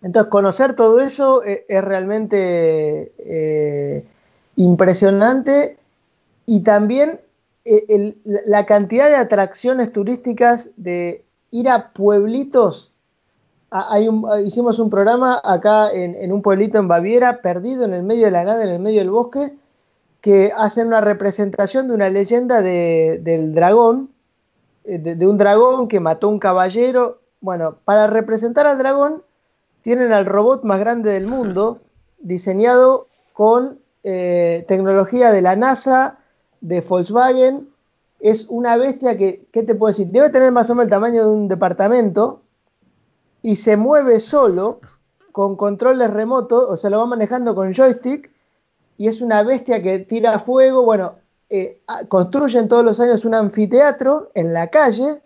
[0.06, 4.06] entonces, conocer todo eso e, es, realmente eh,
[4.54, 5.78] impresionante
[6.46, 7.20] y también
[8.46, 12.92] la cantidad de atracciones turísticas de ir a pueblitos.
[13.70, 14.08] Hay
[14.44, 18.44] hicimos un programa acá en, un pueblito en Baviera, perdido en el medio de la
[18.44, 19.52] nada, en el medio del bosque,
[20.20, 24.10] que hacen una representación de una leyenda del dragón,
[24.84, 27.18] eh, de, un dragón que mató a un caballero.
[27.40, 29.25] Bueno, para representar al dragón
[29.86, 31.78] tienen al robot más grande del mundo,
[32.18, 36.18] diseñado con eh, tecnología de la NASA,
[36.60, 37.68] de Volkswagen.
[38.18, 40.08] Es una bestia que, ¿qué te puedo decir?
[40.08, 42.40] Debe tener más o menos el tamaño de un departamento
[43.42, 44.80] y se mueve solo
[45.30, 48.28] con controles remotos, o sea, lo va manejando con joystick
[48.98, 50.82] y es una bestia que tira fuego.
[50.82, 51.14] Bueno,
[51.48, 55.22] eh, construyen todos los años un anfiteatro en la calle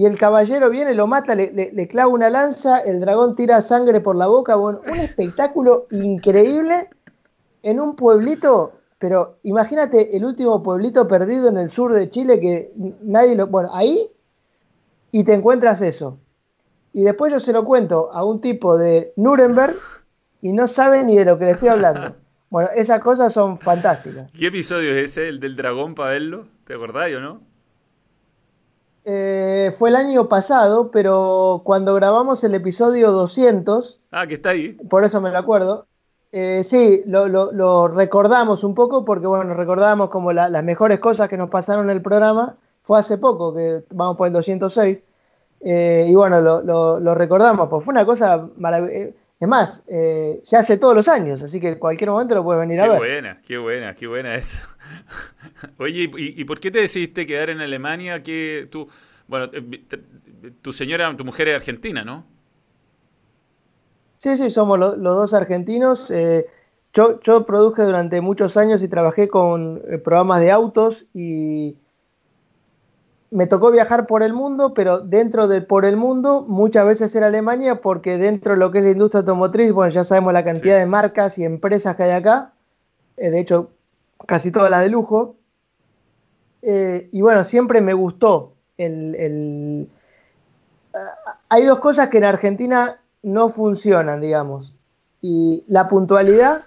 [0.00, 4.16] y el caballero viene, lo mata, le, clava una lanza, el dragón tira sangre por
[4.16, 4.56] la boca.
[4.56, 6.88] Bueno, un espectáculo increíble
[7.62, 12.72] en un pueblito, pero imagínate el último pueblito perdido en el sur de Chile que
[13.02, 13.48] nadie lo...
[13.48, 14.10] Bueno, ahí
[15.12, 16.16] y te encuentras eso.
[16.94, 19.76] Y después yo se lo cuento a un tipo de Nuremberg
[20.40, 22.16] y no sabe ni de lo que le estoy hablando.
[22.48, 24.32] Bueno, esas cosas son fantásticas.
[24.32, 26.48] ¿Qué episodio es ese, el del dragón, para verlo?
[26.66, 27.49] ¿Te acordás o no?
[29.04, 34.00] Eh, fue el año pasado, pero cuando grabamos el episodio 200.
[34.10, 34.72] Ah, que está ahí.
[34.88, 35.86] Por eso me lo acuerdo.
[36.32, 41.50] Eh, sí, lo, recordamos un poco porque, bueno, recordamos como las mejores cosas que nos
[41.50, 42.56] pasaron en el programa.
[42.82, 44.98] Fue hace poco, que vamos por el 206.
[45.62, 49.14] Eh, y bueno, lo, recordamos, pues fue una cosa maravillosa.
[49.40, 52.60] Es más, eh, se hace todos los años, así que en cualquier momento lo puedes
[52.60, 52.92] venir a ver.
[52.92, 54.58] Qué buena, qué buena, qué buena eso.
[55.78, 58.22] Oye, ¿y, por qué te decidiste quedar en Alemania?
[58.22, 58.86] Que tú,
[59.26, 59.86] bueno, eh,
[60.60, 62.26] tu señora, tu mujer es argentina, ¿no?
[64.18, 66.10] Sí, sí, somos los dos argentinos.
[66.10, 66.46] Eh,
[66.92, 71.78] yo, yo produje durante muchos años y trabajé con programas de autos y
[73.30, 77.28] me tocó viajar por el mundo, pero dentro de por el mundo muchas veces era
[77.28, 80.78] Alemania porque dentro de lo que es la industria automotriz, bueno, ya sabemos la cantidad
[80.78, 82.52] de marcas y empresas que hay acá,
[83.16, 83.70] eh, de hecho
[84.26, 85.36] casi todas las de lujo.
[86.62, 89.88] Eh, y bueno, siempre me gustó el,
[90.94, 94.74] ah, hay dos cosas que en Argentina no funcionan, digamos.
[95.20, 96.64] Y la puntualidad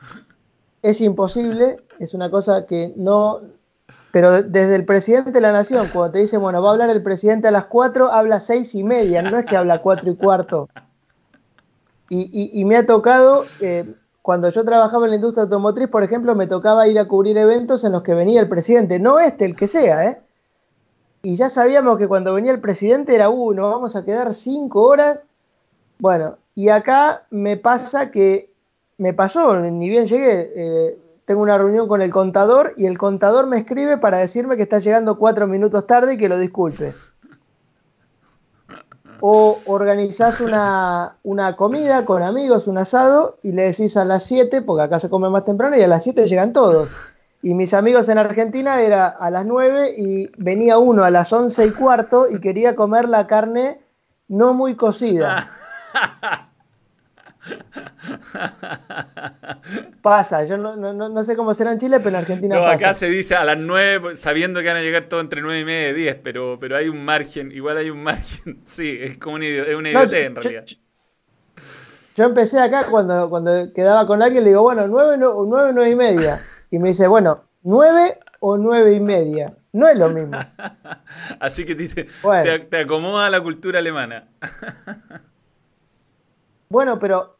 [0.82, 3.42] es imposible, es una cosa que no,
[4.16, 7.02] pero desde el presidente de la nación, cuando te dice, bueno, va a hablar el
[7.02, 10.70] presidente a las 4, habla seis y media, no es que habla cuatro y cuarto.
[12.08, 13.84] Y, me ha tocado, eh,
[14.22, 17.84] cuando yo trabajaba en la industria automotriz, por ejemplo, me tocaba ir a cubrir eventos
[17.84, 20.18] en los que venía el presidente, no este, el que sea, ¿eh?
[21.22, 25.18] Y ya sabíamos que cuando venía el presidente era uno, vamos a quedar cinco horas.
[25.98, 28.48] Bueno, y acá me pasa que,
[28.96, 33.48] me pasó, ni bien llegué, eh, tengo una reunión con el contador y el contador
[33.48, 36.94] me escribe para decirme que está llegando cuatro minutos tarde y que lo disculpe.
[39.20, 41.16] O organizás una,
[41.56, 45.28] comida con amigos, un asado, y le decís a las 7, porque acá se come
[45.28, 46.90] más temprano, y a las 7 llegan todos.
[47.42, 51.66] Y mis amigos en Argentina era a las 9 y venía uno a las 11
[51.66, 53.80] y cuarto y quería comer la carne
[54.28, 55.48] no muy cocida.
[60.02, 63.34] Pasa, yo no, sé cómo será en Chile, pero en Argentina no, Acá se dice
[63.34, 66.16] a las 9, sabiendo que van a llegar todo entre 9 y media y 10,
[66.22, 68.60] pero, pero hay un margen, igual hay un margen.
[68.66, 70.64] Sí, es como un es una idiotez en realidad.
[72.16, 75.96] Yo, empecé acá cuando, cuando quedaba con alguien, le digo, bueno, 9, 9, 9 y
[75.96, 76.40] media.
[76.68, 79.54] Y me dice, bueno, 9 o 9 y media.
[79.72, 80.38] No es lo mismo.
[81.38, 82.08] Así que te,
[82.70, 84.28] te, acomoda la cultura alemana.
[86.68, 87.35] bueno, pero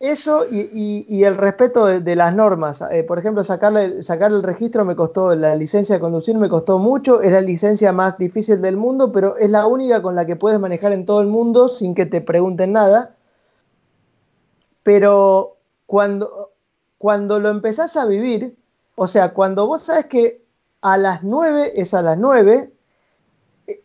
[0.00, 2.82] eso y, el respeto de, las normas.
[2.90, 7.22] Eh, por ejemplo, sacar el registro me costó, la licencia de conducir me costó mucho.
[7.22, 10.60] Es la licencia más difícil del mundo, pero es la única con la que puedes
[10.60, 13.14] manejar en todo el mundo sin que te pregunten nada.
[14.82, 16.50] Pero cuando,
[16.98, 18.56] cuando lo empezás a vivir,
[18.96, 20.44] o sea, cuando vos sabes que
[20.82, 22.70] a las 9 es a las 9,
[23.66, 23.82] eh,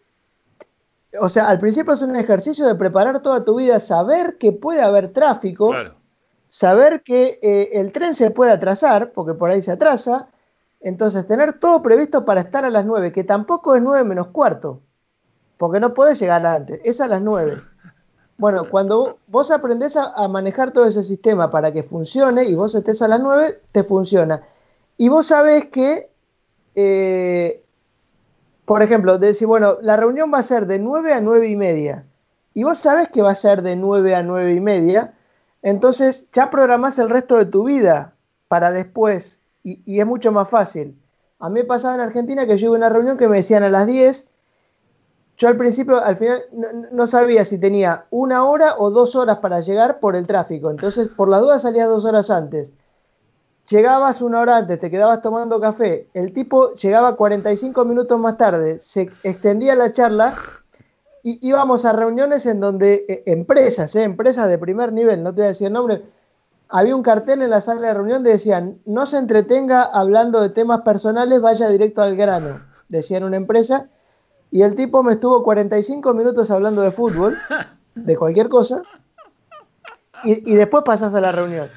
[1.22, 4.82] o sea, al principio es un ejercicio de preparar toda tu vida, saber que puede
[4.82, 5.72] haber tráfico,
[6.50, 10.30] saber que eh, el tren se puede atrasar, porque por ahí se atrasa,
[10.82, 14.82] entonces tener todo previsto para estar a las 9, que tampoco es 9 menos cuarto,
[15.58, 17.58] porque no puedes llegar antes, es a las 9.
[18.38, 23.02] Bueno, cuando vos aprendés a, manejar todo ese sistema para que funcione y vos estés
[23.02, 24.42] a las 9, te funciona.
[24.98, 26.10] Y vos sabés que,
[26.76, 27.62] eh,
[28.64, 32.06] por ejemplo, decir, bueno, la reunión va a ser de 9 a 9 y media.
[32.54, 35.14] Y vos sabés que va a ser de 9 a 9 y media.
[35.62, 38.14] Entonces ya programás el resto de tu vida
[38.48, 39.40] para después.
[39.64, 40.98] Y, es mucho más fácil.
[41.40, 43.64] A mí me pasaba en Argentina que yo iba a una reunión que me decían
[43.64, 44.28] a las 10
[45.40, 46.44] yo al principio, al final,
[46.92, 50.70] no, sabía si tenía una hora o dos horas para llegar por el tráfico.
[50.70, 52.74] Entonces, por la duda salías dos horas antes.
[53.70, 56.10] Llegabas una hora antes, te quedabas tomando café.
[56.14, 60.36] El tipo llegaba 45 minutos más tarde, se extendía la charla
[61.24, 65.42] y íbamos a reuniones en donde eh, empresas, eh, empresas de primer nivel, no te
[65.42, 66.04] voy a decir el nombre,
[66.70, 70.50] había un cartel en la sala de reunión que decían, no se entretenga hablando de
[70.50, 73.90] temas personales, vaya directo al grano, decían una empresa
[74.52, 77.38] y el tipo me estuvo 45 minutos hablando de fútbol,
[77.96, 78.84] de cualquier cosa,
[80.24, 81.70] y, después pasas a la reunión.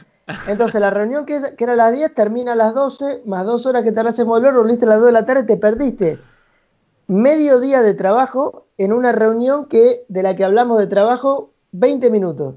[0.48, 3.84] Entonces la reunión que, era a las 10 termina a las 12, más dos horas
[3.84, 6.18] que tardas en volver, volviste a las 2 de la tarde, te perdiste
[7.06, 12.10] medio día de trabajo en una reunión que, de la que hablamos de trabajo 20
[12.10, 12.56] minutos.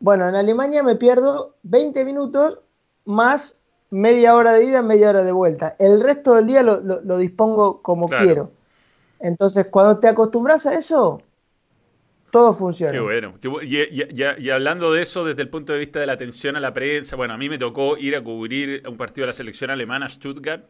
[0.00, 2.58] Bueno, en Alemania me pierdo 20 minutos
[3.04, 3.56] más
[3.90, 5.76] media hora de ida, media hora de vuelta.
[5.78, 8.50] El resto del día lo, dispongo como quiero.
[9.20, 11.22] Entonces, cuando te acostumbras a eso,
[12.32, 12.92] todo funciona.
[12.92, 13.34] Qué bueno.
[13.62, 17.14] Y, hablando de eso desde el punto de vista de la atención a la prensa,
[17.14, 20.64] bueno, a mí me tocó ir a cubrir un partido de la selección alemana, Stuttgart,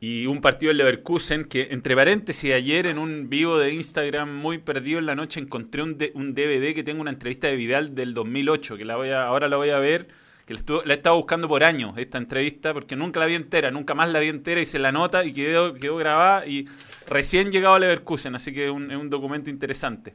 [0.00, 4.58] y un partido en Leverkusen, que entre paréntesis, ayer en un vivo de Instagram muy
[4.58, 8.12] perdido en la noche encontré un, un DVD que tengo una entrevista de Vidal del
[8.12, 10.08] 2008, que la voy a, ahora la voy a ver
[10.46, 10.60] que la,
[10.92, 14.20] he estado buscando por años esta entrevista, porque nunca la vi entera, nunca más la
[14.20, 16.68] vi entera, hice la nota y quedó, quedó grabada y
[17.08, 20.14] recién llegado a Leverkusen, así que es un, un documento interesante.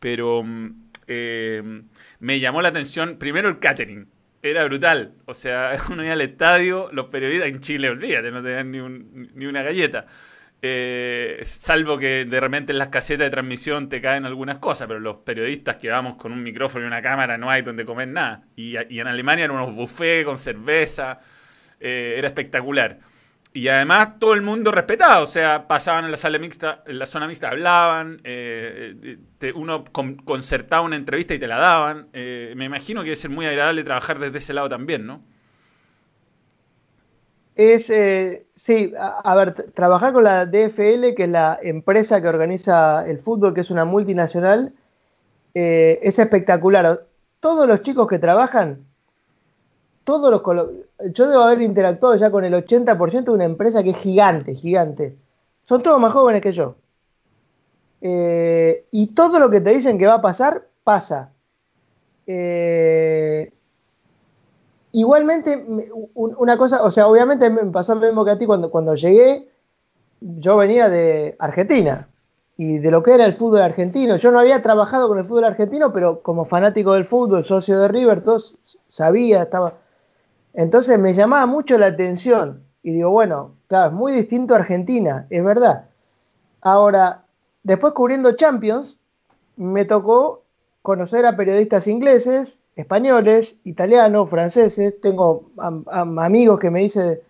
[0.00, 0.70] Pero mm,
[1.06, 1.82] eh,
[2.18, 4.08] me llamó la atención primero el catering.
[4.44, 5.14] Era brutal.
[5.24, 9.46] O sea, uno iba al estadio, los periodistas en Chile, olvídate, no tenían ni, ni
[9.46, 10.04] una galleta.
[10.60, 15.00] Eh, salvo que de repente en las casetas de transmisión te caen algunas cosas, pero
[15.00, 18.42] los periodistas que vamos con un micrófono y una cámara no hay donde comer nada.
[18.54, 21.20] Y, en Alemania eran unos buffets con cerveza,
[21.80, 22.98] eh, era espectacular.
[23.54, 27.06] Y además todo el mundo respetaba, o sea, pasaban en la sala mixta, en la
[27.06, 29.16] zona mixta, hablaban, eh,
[29.54, 29.84] uno
[30.24, 32.08] concertaba una entrevista y te la daban.
[32.12, 35.22] me imagino que debe ser muy agradable trabajar desde ese lado también, ¿no?
[37.56, 43.08] Es, eh, sí, a, ver, trabajar con la DFL, que es la empresa que organiza
[43.08, 44.74] el fútbol, que es una multinacional,
[45.54, 47.06] eh, es espectacular.
[47.38, 48.86] Todos los chicos que trabajan,
[50.04, 50.70] todos los
[51.12, 55.16] yo debo haber interactuado ya con el 80% de una empresa que es gigante, gigante.
[55.62, 56.76] Son todos más jóvenes que yo.
[58.00, 61.32] Eh, y todo lo que te dicen que va a pasar, pasa.
[62.26, 63.50] Eh,
[64.94, 65.66] Igualmente,
[66.14, 69.50] una cosa, o sea, obviamente me pasó lo mismo que a ti cuando, cuando llegué,
[70.20, 72.08] yo venía de Argentina
[72.56, 74.14] y de lo que era el fútbol argentino.
[74.14, 77.88] Yo no había trabajado con el fútbol argentino, pero como fanático del fútbol, socio de
[77.88, 78.22] River,
[78.86, 79.78] sabía, estaba...
[80.54, 85.26] Entonces me llamaba mucho la atención y digo, bueno, claro, es muy distinto a Argentina,
[85.30, 85.88] es verdad.
[86.60, 87.24] Ahora,
[87.62, 88.96] después cubriendo Champions,
[89.56, 90.44] me tocó
[90.82, 95.50] conocer a periodistas ingleses, españoles, italianos, franceses, tengo
[95.90, 97.20] amigos que me dicen,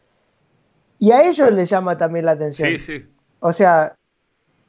[0.98, 2.68] y a ellos les llama también la atención.
[2.70, 3.08] Sí, sí.
[3.40, 3.94] O sea,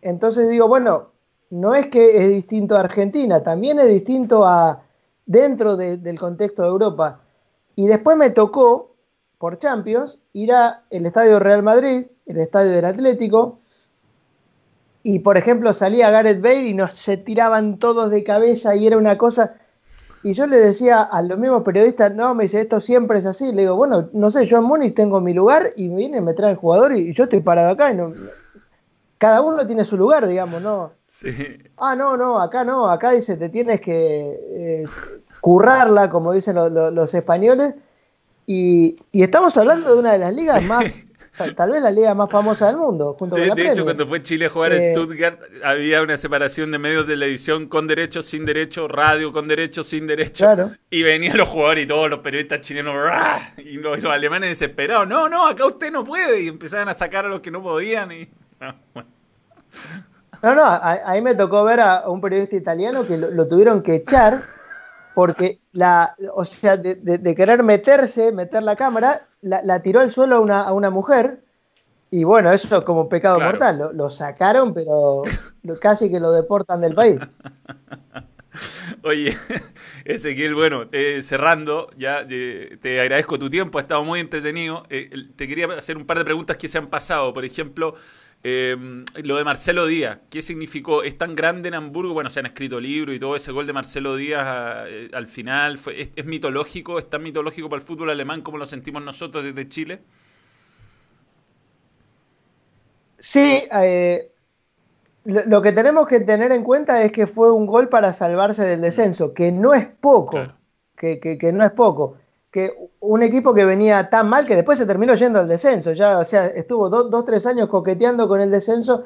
[0.02, 1.12] entonces digo, bueno,
[1.50, 4.84] no es que es distinto a Argentina, también es distinto a
[5.26, 7.22] dentro del contexto de Europa.
[7.76, 8.96] Y después me tocó,
[9.38, 13.60] por Champions, ir al Estadio Real Madrid, el Estadio del Atlético,
[15.04, 18.98] y por ejemplo salía Gareth Bale y nos se tiraban todos de cabeza y era
[18.98, 19.54] una cosa
[20.24, 23.54] Y yo le decía a los mismos periodistas, no, me dice, esto siempre es así.
[23.54, 26.50] Le digo, bueno, no sé, yo en Múnich tengo mi lugar y viene, me trae
[26.50, 27.92] el jugador y, yo estoy parado acá.
[27.92, 28.12] Y no,
[29.20, 30.94] cada uno tiene su lugar, digamos, ¿no?
[31.06, 31.30] Sí.
[31.78, 34.86] Ah, no, no, acá no, acá dice, te tienes que eh,
[35.46, 37.76] currarla, como dicen los españoles.
[38.48, 41.04] Y, y, estamos hablando de una de las ligas más
[41.56, 44.24] Tal, vez la liga más famosa del mundo, junto de, con De hecho, cuando fue
[44.24, 47.86] Chile a jugar en eh, Stuttgart, había una separación de medios de la edición con
[47.86, 50.50] derechos, sin derechos, radio con derechos, sin derechos.
[50.90, 52.96] Y venían los jugadores y todos los periodistas chilenos,
[53.58, 56.42] y los, alemanes desesperados, no, no, acá usted no puede.
[56.42, 58.12] Y empezaban a sacar a los que no podían.
[58.14, 58.30] Y,
[60.42, 64.42] no, no, ahí me tocó ver a un periodista italiano que lo tuvieron que echar
[65.16, 70.40] porque la, o sea, de, querer meterse, meter la cámara, la, tiró al suelo a
[70.40, 71.42] una, a una, mujer.
[72.12, 73.92] Y bueno, eso es como pecado mortal.
[73.94, 75.24] Lo, sacaron, pero
[75.82, 77.18] casi que lo deportan del país.
[79.04, 79.38] Oye,
[80.06, 84.86] Ezequiel, bueno, eh, cerrando, ya eh, te agradezco tu tiempo, ha estado muy entretenido.
[84.90, 87.34] Eh, te quería hacer un par de preguntas que se han pasado.
[87.34, 87.96] Por ejemplo,
[88.48, 91.02] Em, lo de Marcelo Díaz, ¿qué significó?
[91.02, 92.14] ¿Es tan grande en Hamburgo?
[92.14, 95.80] Bueno, se han escrito libros y todo ese gol de Marcelo Díaz eh, al final.
[95.80, 97.00] Fue, es, mitológico?
[97.00, 100.00] ¿Es tan mitológico para el fútbol alemán como lo sentimos nosotros desde Chile?
[103.18, 104.32] Sí, eh,
[105.24, 108.82] lo, que tenemos que tener en cuenta es que fue un gol para salvarse del
[108.82, 110.54] descenso, que no es poco,
[110.96, 112.20] que, que no es poco
[112.56, 115.92] que un equipo que venía tan mal que después se terminó yendo al descenso.
[115.92, 119.04] Ya, o sea, estuvo dos, dos tres años coqueteando con el descenso.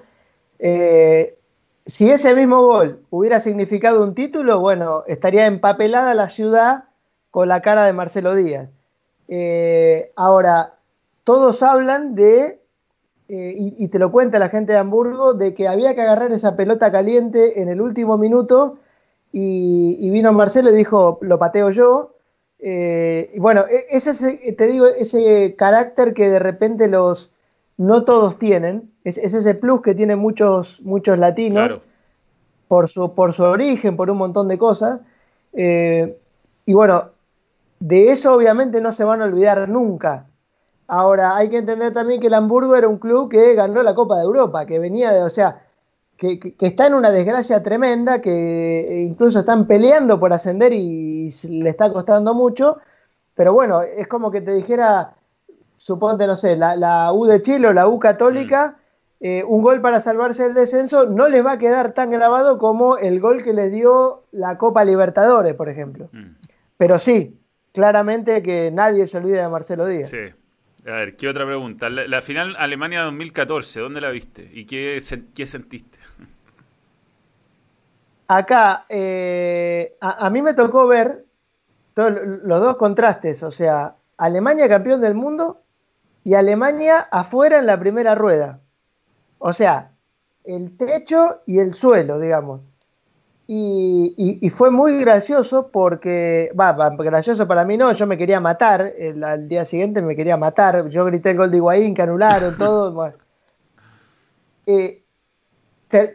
[0.60, 1.36] Eh,
[1.84, 6.84] si ese mismo gol hubiera significado un título, bueno, estaría empapelada la ciudad
[7.32, 8.70] con la cara de Marcelo Díaz.
[9.28, 10.76] Eh, ahora,
[11.24, 12.62] todos hablan de,
[13.30, 16.56] eh, y, te lo cuenta la gente de Hamburgo, de que había que agarrar esa
[16.56, 18.78] pelota caliente en el último minuto
[19.32, 22.19] y, y vino Marcelo y dijo, lo pateo yo.
[22.60, 27.32] Eh, y bueno, e, ese, te digo, ese carácter que de repente los
[27.78, 31.80] no todos tienen, es, ese plus que tienen muchos, muchos latinos
[32.68, 35.00] por, su, por su origen, por un montón de cosas.
[35.54, 36.18] Eh,
[36.66, 37.12] y bueno,
[37.80, 40.26] de eso obviamente no se van a olvidar nunca.
[40.88, 44.18] Ahora, hay que entender también que el Hamburgo era un club que ganó la Copa
[44.18, 45.64] de Europa, que venía de, o sea,
[46.20, 51.92] que, está en una desgracia tremenda, que incluso están peleando por ascender y, le está
[51.92, 52.80] costando mucho.
[53.36, 55.16] Pero bueno, es como que te dijera,
[55.78, 58.76] suponte, no sé, la, U de Chile o la U Católica,
[59.22, 59.26] mm.
[59.26, 62.98] eh, un gol para salvarse del descenso no les va a quedar tan grabado como
[62.98, 66.10] el gol que les dio la Copa Libertadores, por ejemplo.
[66.12, 66.32] Mm.
[66.76, 67.40] Pero sí,
[67.72, 70.10] claramente que nadie se olvida de Marcelo Díaz.
[70.10, 70.18] Sí.
[70.86, 71.90] A ver, ¿qué otra pregunta?
[71.90, 74.50] La, final Alemania 2014, ¿dónde la viste?
[74.54, 75.02] ¿Y qué,
[75.36, 75.99] qué sentiste?
[78.32, 81.26] Acá, eh, a, mí me tocó ver
[81.96, 85.64] los dos contrastes, o sea, Alemania campeón del mundo
[86.24, 88.60] y Alemania afuera en la primera rueda.
[89.40, 89.94] O sea,
[90.44, 92.62] el techo y el suelo, digamos.
[93.48, 99.50] Y, fue muy gracioso porque, va, gracioso para mí no, yo me quería matar, al
[99.50, 103.12] día siguiente me quería matar, yo grité el gol de Higuaín, que anularon, todo.
[104.72, 105.02] Eh,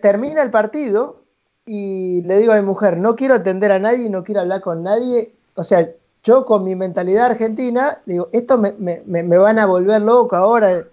[0.01, 1.24] termina el partido
[1.67, 4.83] y le digo a mi mujer, no quiero atender a nadie, no quiero hablar con
[4.83, 5.35] nadie.
[5.55, 5.89] O sea,
[6.23, 9.03] yo con mi mentalidad argentina, digo, esto me,
[9.39, 10.85] van a volver loco ahora.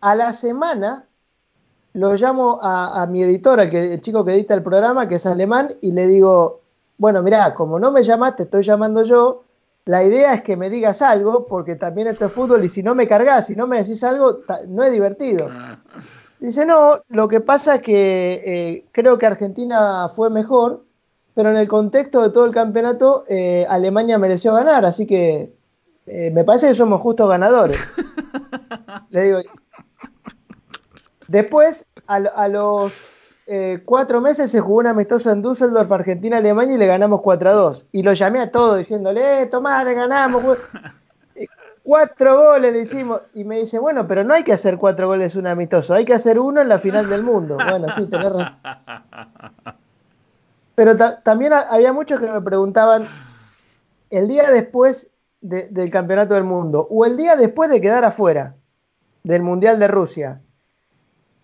[0.00, 1.06] A la semana
[1.92, 5.26] lo llamo a, mi editor, al que, el chico que edita el programa, que es
[5.26, 6.60] alemán, y le digo,
[6.98, 9.44] bueno, mira, como no me llamaste, estoy llamando yo,
[9.86, 12.94] la idea es que me digas algo, porque también esto es fútbol, y si no
[12.94, 15.48] me cargas, si no me decís algo, no es divertido.
[16.40, 20.84] Dice, no, lo que pasa es que eh, creo que Argentina fue mejor,
[21.34, 25.52] pero en el contexto de todo el campeonato, eh, Alemania mereció ganar, así que
[26.06, 27.78] eh, me parece que somos justos ganadores.
[29.10, 29.38] Le digo.
[31.28, 32.92] Después, a, los
[33.84, 37.84] cuatro meses se jugó un amistoso en Düsseldorf, Argentina-Alemania, y le ganamos 4 a 2.
[37.92, 40.42] Y lo llamé a todos diciéndole, tomá, le ganamos.
[41.82, 43.20] Cuatro goles le hicimos.
[43.34, 46.14] Y me dice, bueno, pero no hay que hacer cuatro goles un amistoso, hay que
[46.14, 47.56] hacer uno en la final del mundo.
[47.56, 48.56] Bueno, sí, tenés razón.
[50.74, 53.06] Pero también había muchos que me preguntaban,
[54.08, 55.10] el día después
[55.42, 58.56] del campeonato del mundo, o el día después de quedar afuera
[59.22, 60.40] del Mundial de Rusia,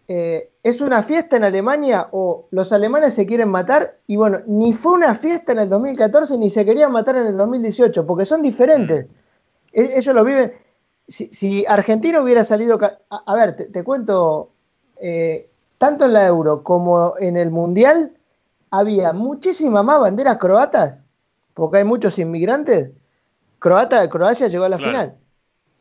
[0.09, 3.99] eh, ¿es una fiesta en Alemania o los alemanes se quieren matar?
[4.07, 7.37] Y bueno, ni fue una fiesta en el 2014 ni se querían matar en el
[7.37, 9.07] 2018, porque son diferentes.
[9.07, 9.26] Mm.
[9.77, 10.53] E-, ellos lo viven.
[11.07, 12.81] Si, Argentina hubiera salido.
[13.11, 14.51] A, ver, te, cuento.
[15.01, 15.49] Eh,
[15.79, 18.16] tanto en la Euro como en el Mundial
[18.70, 20.99] había muchísimas más banderas croatas
[21.57, 22.91] porque hay muchos inmigrantes,
[23.59, 25.16] Croata, Croacia llegó a la final.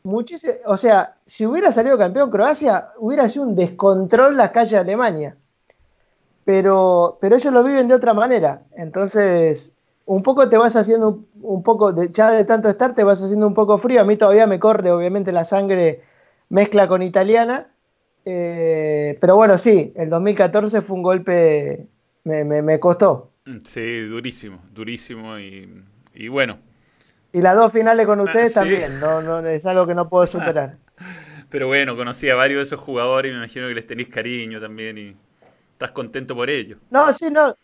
[0.06, 4.82] o sea, si hubiera salido campeón Croacia, hubiera sido un descontrol en la calle de
[4.82, 5.36] Alemania.
[6.46, 8.62] Pero, pero ellos lo viven de otra manera.
[8.78, 9.70] Entonces,
[10.06, 13.48] un poco te vas haciendo un, poco, de, ya de tanto estar, te vas haciendo
[13.48, 14.02] un poco frío.
[14.02, 16.02] A mí todavía me corre, obviamente, la sangre
[16.50, 17.68] mezcla con italiana.
[18.24, 21.88] Eh, pero bueno, sí, el 2014 fue un golpe,
[22.24, 23.32] me, me, costó.
[23.66, 26.58] Sí, durísimo, durísimo y, bueno.
[27.34, 30.26] Y las dos finales con ustedes ah, también, no, no, es algo que no puedo
[30.26, 30.78] superar.
[31.50, 34.60] Pero bueno, conocí a varios de esos jugadores y me imagino que les tenéis cariño
[34.60, 35.16] también y
[35.74, 36.78] estás contento por ello.
[36.90, 37.56] No, sí, no.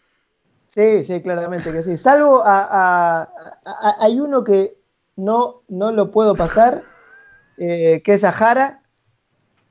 [0.71, 1.97] Sí, sí, claramente que sí.
[1.97, 3.29] Salvo a,
[3.99, 4.77] hay uno que
[5.17, 6.81] no, no lo puedo pasar,
[7.57, 8.81] eh, que es a Jara,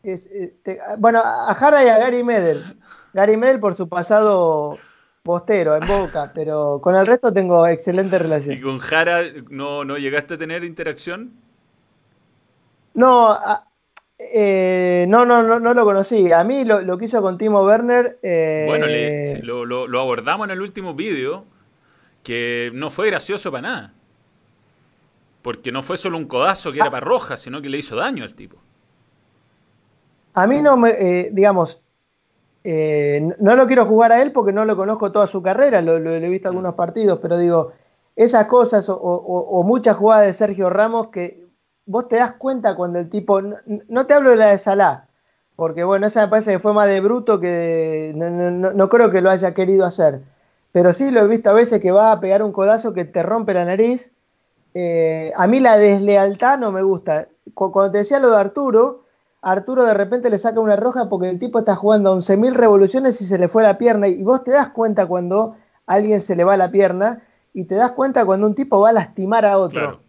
[0.02, 2.78] eh, bueno, a Jara y a Gary Medel.
[3.14, 4.78] Gary Medel por su pasado
[5.22, 8.58] postero en Boca, pero con el resto tengo excelente relación.
[8.58, 11.32] ¿Y con Jara no, no llegaste a tener interacción?
[12.92, 13.38] No,
[14.32, 16.32] eh, no, no, no, no, lo conocí.
[16.32, 18.18] A mí lo, que hizo con Timo Werner.
[18.22, 18.86] Eh, bueno,
[19.42, 21.44] lo, lo, abordamos en el último vídeo,
[22.22, 23.94] que no fue gracioso para nada.
[25.42, 26.90] Porque no fue solo un codazo que era ah.
[26.90, 28.58] para Roja, sino que le hizo daño al tipo.
[30.34, 31.80] A mí no me, eh, digamos,
[32.62, 35.96] eh, no lo quiero jugar a él porque no lo conozco toda su carrera, lo,
[35.96, 37.72] he visto algunos partidos, pero digo,
[38.16, 41.46] esas cosas o, muchas jugadas de Sergio Ramos que
[41.90, 45.08] vos te das cuenta cuando el tipo, no, te hablo de la de Salah,
[45.56, 49.28] porque bueno, esa me parece que fue más de bruto que no, creo que lo
[49.28, 50.22] haya querido hacer,
[50.70, 53.24] pero sí lo he visto a veces que va a pegar un codazo que te
[53.24, 54.08] rompe la nariz.
[54.72, 57.26] Eh, a mí la deslealtad no me gusta.
[57.54, 59.02] Cuando te decía lo de Arturo,
[59.42, 63.24] Arturo de repente le saca una roja porque el tipo está jugando 11.000 revoluciones y
[63.24, 64.06] se le fue la pierna.
[64.06, 67.20] Y vos te das cuenta cuando alguien se le va la pierna
[67.52, 70.00] y te das cuenta cuando un tipo va a lastimar a otro.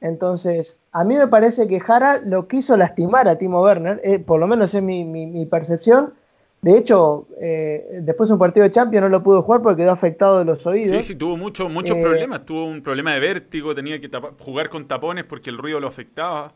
[0.00, 4.38] Entonces, a mí me parece que Jara lo quiso lastimar a Timo Werner, eh, por
[4.38, 6.14] lo menos es mi, percepción.
[6.62, 9.92] De hecho, eh, después de un partido de Champions no lo pudo jugar porque quedó
[9.92, 10.96] afectado de los oídos.
[10.96, 12.44] Sí, sí, tuvo muchos muchos eh, problemas.
[12.44, 16.52] Tuvo un problema de vértigo, tenía que jugar con tapones porque el ruido lo afectaba.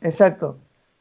[0.00, 0.58] Exacto.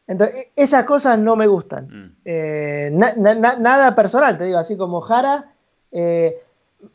[0.07, 1.87] Entonces, esas cosas no me gustan.
[1.87, 2.15] Mm.
[2.25, 5.51] Eh, nada personal, te digo, así como Jara.
[5.91, 6.41] Eh,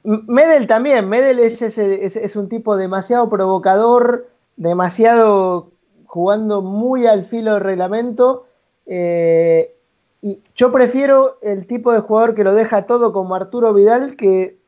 [0.03, 5.71] Medel también, Medel es, es, un tipo demasiado provocador, demasiado
[6.07, 8.47] jugando muy al filo del reglamento.
[8.87, 9.75] Eh,
[10.21, 14.59] y yo prefiero el tipo de jugador que lo deja todo como Arturo Vidal, que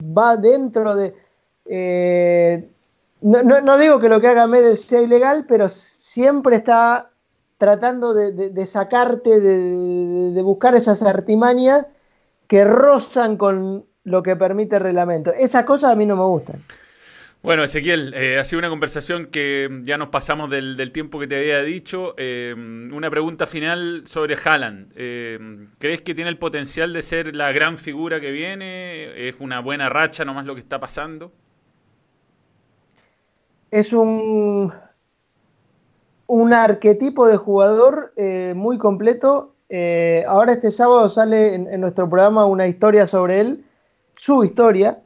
[0.00, 1.14] va dentro de...
[3.20, 7.12] no, digo que lo que haga Medel sea ilegal, pero siempre está
[7.62, 11.86] tratando de, sacarte, de, buscar esas artimañas
[12.48, 15.32] que rozan con lo que permite el reglamento.
[15.32, 16.60] Esas cosas a mí no me gustan.
[17.42, 21.36] Bueno, Ezequiel, eh, ha sido una conversación que ya nos pasamos del, tiempo que te
[21.36, 22.14] había dicho.
[22.16, 24.92] Eh, una pregunta final sobre Haaland.
[24.94, 29.28] Eh, ¿Crees que tiene el potencial de ser la gran figura que viene?
[29.28, 31.32] ¿Es una buena racha nomás lo que está pasando?
[33.72, 34.72] Es un
[36.28, 38.12] un arquetipo de jugador
[38.54, 39.56] muy completo.
[40.28, 43.64] Ahora este sábado sale en, nuestro programa una historia sobre él,
[44.14, 44.98] su historia,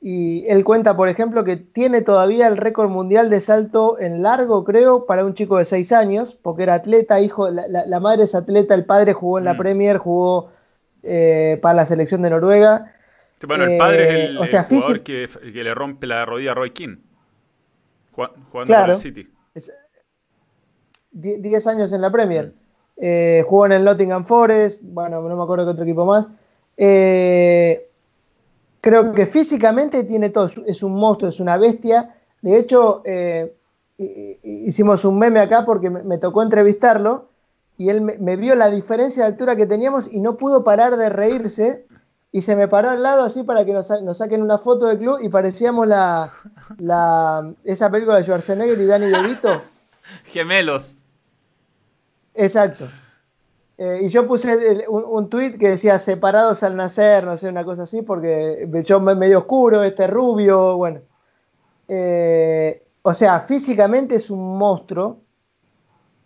[0.00, 4.62] y él cuenta, por ejemplo, que tiene todavía el récord mundial de salto en largo,
[4.64, 8.74] creo, para un chico de 6 años, porque era atleta, hijo, la, madre es atleta,
[8.74, 9.58] el padre jugó en la mm.
[9.58, 10.52] Premier, jugó
[11.02, 12.94] eh, para la selección de Noruega.
[13.46, 16.98] bueno, el padre es el, jugador que, le rompe la rodilla a Roy King,
[18.12, 19.28] jugando claro, el City.
[21.10, 22.52] 10 años en la Premier.
[22.96, 26.28] Eh, jugó en el Nottingham Forest, bueno, no me acuerdo qué otro equipo más.
[26.76, 27.87] Eh,
[28.80, 32.14] creo que físicamente tiene todo, es un monstruo, es una bestia.
[32.42, 33.54] De hecho, eh,
[33.98, 37.28] hicimos un meme acá porque me, tocó entrevistarlo
[37.76, 41.08] y él me, vio la diferencia de altura que teníamos y no pudo parar de
[41.08, 41.86] reírse
[42.30, 45.18] y se me paró al lado así para que nos, saquen una foto del club
[45.22, 46.30] y parecíamos la,
[47.64, 49.62] esa película de Schwarzenegger y Danny DeVito.
[50.24, 50.98] Gemelos.
[52.34, 52.86] Exacto.
[53.78, 57.64] Eh, y yo puse un, un tuit que decía separados al nacer, no sé, una
[57.64, 61.00] cosa así, porque yo medio oscuro, este rubio, bueno.
[61.86, 65.20] Eh, o sea, físicamente es un monstruo.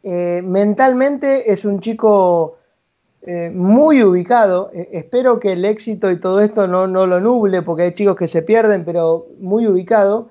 [0.02, 2.58] Eh, mentalmente es un chico
[3.52, 4.72] muy ubicado.
[4.72, 8.26] espero que el éxito y todo esto no, no lo nuble, porque hay chicos que
[8.26, 10.30] se pierden, pero muy ubicado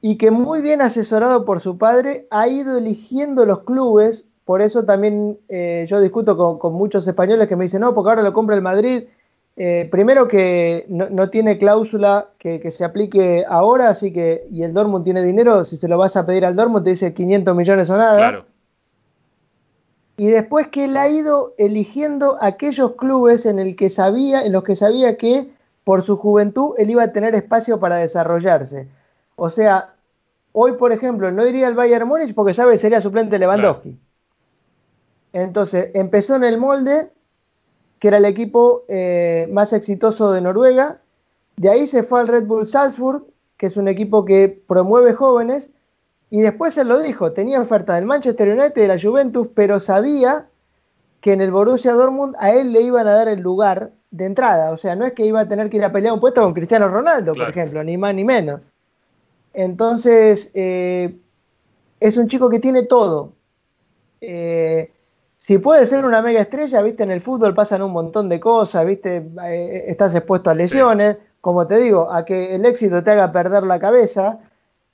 [0.00, 4.84] y que muy bien asesorado por su padre ha ido eligiendo los clubes por eso
[4.84, 8.56] también eh, yo discuto con, muchos españoles que me dicen, no, porque ahora lo compra
[8.56, 9.04] el Madrid.
[9.56, 15.04] eh, primero que no, tiene cláusula que, se aplique ahora, así que, y el Dortmund
[15.04, 17.96] tiene dinero, si se lo vas a pedir al Dortmund te dice 500 millones o
[17.96, 18.16] nada.
[18.16, 18.46] Claro.
[20.16, 24.62] Y después que él ha ido eligiendo aquellos clubes en, el que sabía, en los
[24.62, 25.50] que sabía que
[25.84, 28.88] por su juventud él iba a tener espacio para desarrollarse.
[29.36, 29.94] O sea,
[30.52, 33.98] hoy por ejemplo no iría al Bayern Múnich porque sabe que sería suplente Lewandowski.
[35.32, 37.10] Entonces empezó en el molde
[38.02, 41.00] que era el equipo eh, más exitoso de Noruega.
[41.56, 43.24] De ahí se fue al Red Bull Salzburg,
[43.56, 45.70] que es un equipo que promueve jóvenes.
[46.28, 50.48] Y después él lo dijo, tenía oferta del Manchester United, de la Juventus, pero sabía
[51.20, 54.72] que en el Borussia Dortmund a él le iban a dar el lugar de entrada.
[54.72, 56.54] O sea, no es que iba a tener que ir a pelear un puesto con
[56.54, 58.62] Cristiano Ronaldo, por ejemplo, ni más ni menos.
[59.54, 61.16] Entonces, eh,
[62.00, 63.32] es un chico que tiene todo.
[64.20, 64.90] Eh,
[65.42, 68.86] si puede ser una mega estrella, viste, en el fútbol pasan un montón de cosas,
[68.86, 73.32] viste, eh, estás expuesto a lesiones, como te digo, a que el éxito te haga
[73.32, 74.38] perder la cabeza.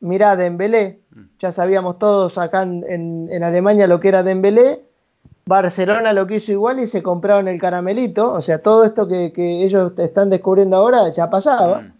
[0.01, 1.21] Mirá Dembélé, mm.
[1.39, 4.87] ya sabíamos todos acá en, Alemania lo que era Dembélé,
[5.45, 9.31] Barcelona lo que hizo igual y se compraron el caramelito, o sea, todo esto que,
[9.37, 11.83] ellos están descubriendo ahora ya pasaba.
[11.83, 11.93] Mm.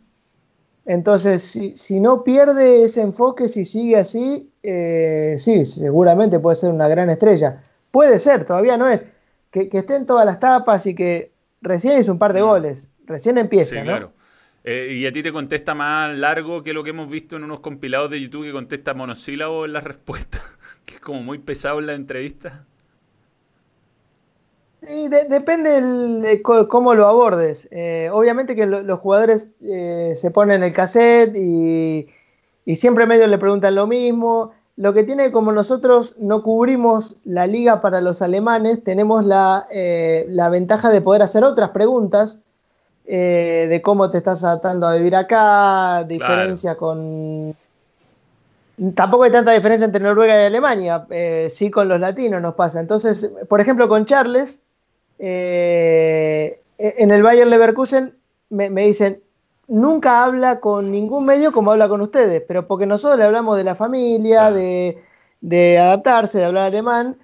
[0.87, 6.89] Entonces, si, no pierde ese enfoque, si sigue así, eh, sí, seguramente puede ser una
[6.89, 7.63] gran estrella.
[7.91, 9.05] Puede ser, todavía no es.
[9.51, 12.47] Que, que estén todas las tapas y que recién hizo un par de mm.
[12.47, 12.85] goles.
[13.07, 13.77] Recién empieza.
[13.77, 14.13] Sí, claro.
[14.65, 17.61] Eh, y a ti te contesta más largo que lo que hemos visto en unos
[17.61, 20.43] compilados de YouTube que contesta monosílabo en la respuesta,
[20.85, 22.67] que es como muy pesado en la entrevista.
[24.83, 27.67] Sí, depende de cómo lo abordes.
[27.71, 32.09] Eh, obviamente que los jugadores eh, se ponen el cassette y,
[32.65, 34.53] y, siempre medio le preguntan lo mismo.
[34.79, 40.25] Lo que tiene como nosotros no cubrimos la liga para los alemanes, tenemos la, eh,
[40.53, 42.39] ventaja de poder hacer otras preguntas
[43.05, 47.57] eh, de cómo te estás adaptando a vivir acá, diferencia con...
[48.95, 52.79] Tampoco hay tanta diferencia entre Noruega y Alemania, eh, sí con los latinos nos pasa.
[52.79, 54.61] Entonces, por ejemplo, con Charles,
[55.19, 58.15] en el Bayern Leverkusen
[58.51, 59.21] me, me dicen,
[59.69, 63.65] nunca habla con ningún medio como habla con ustedes, pero porque nosotros le hablamos de
[63.65, 64.99] la familia, de,
[65.79, 67.19] adaptarse, de hablar alemán,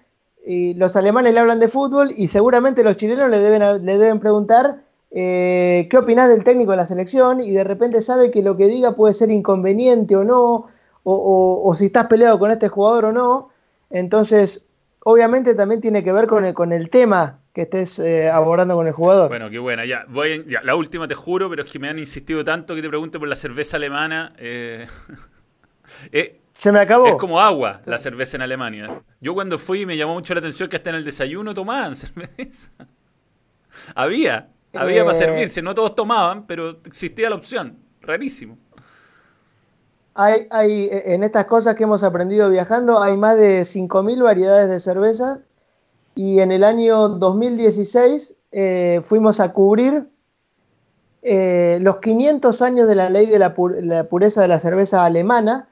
[0.46, 4.20] y los alemanes le hablan de fútbol y seguramente los chilenos le deben, le deben
[4.20, 8.56] preguntar eh, qué opinás del técnico de la selección y de repente sabe que lo
[8.56, 10.66] que diga puede ser inconveniente o no,
[11.02, 13.48] o, si estás peleado con este jugador o no.
[13.90, 14.66] Entonces,
[15.02, 18.86] obviamente también tiene que ver con el, con el tema que estés eh, abordando con
[18.88, 19.28] el jugador.
[19.28, 19.84] Bueno, qué buena.
[19.84, 22.82] Ya, voy, ya, la última te juro, pero es que me han insistido tanto que
[22.82, 24.34] te pregunte por la cerveza alemana.
[24.38, 24.88] Eh,
[26.12, 27.06] eh, Se me acabó.
[27.06, 29.00] Es como agua la cerveza en Alemania.
[29.20, 32.72] Yo cuando fui me llamó mucho la atención que hasta en el desayuno tomaban cerveza.
[33.94, 35.62] había, había para servirse.
[35.62, 37.78] No todos tomaban, pero existía la opción.
[38.00, 38.58] Rarísimo.
[40.16, 44.80] Hay, hay, en estas cosas que hemos aprendido viajando, hay más de 5.000 variedades de
[44.80, 45.40] cerveza
[46.14, 50.08] y en el año 2016 eh, fuimos a cubrir
[51.22, 55.68] eh, los 500 años de la ley de la, pureza de la cerveza alemana,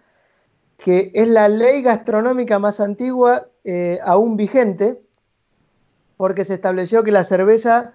[0.79, 5.01] que es la ley gastronómica más antigua eh, aún vigente,
[6.17, 7.95] porque se estableció que la cerveza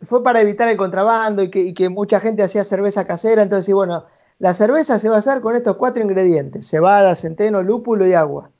[0.00, 4.06] fue para evitar el contrabando y que, mucha gente hacía cerveza casera, entonces, bueno,
[4.38, 8.50] la cerveza se va a hacer con estos cuatro ingredientes, cebada, centeno, lúpulo y agua.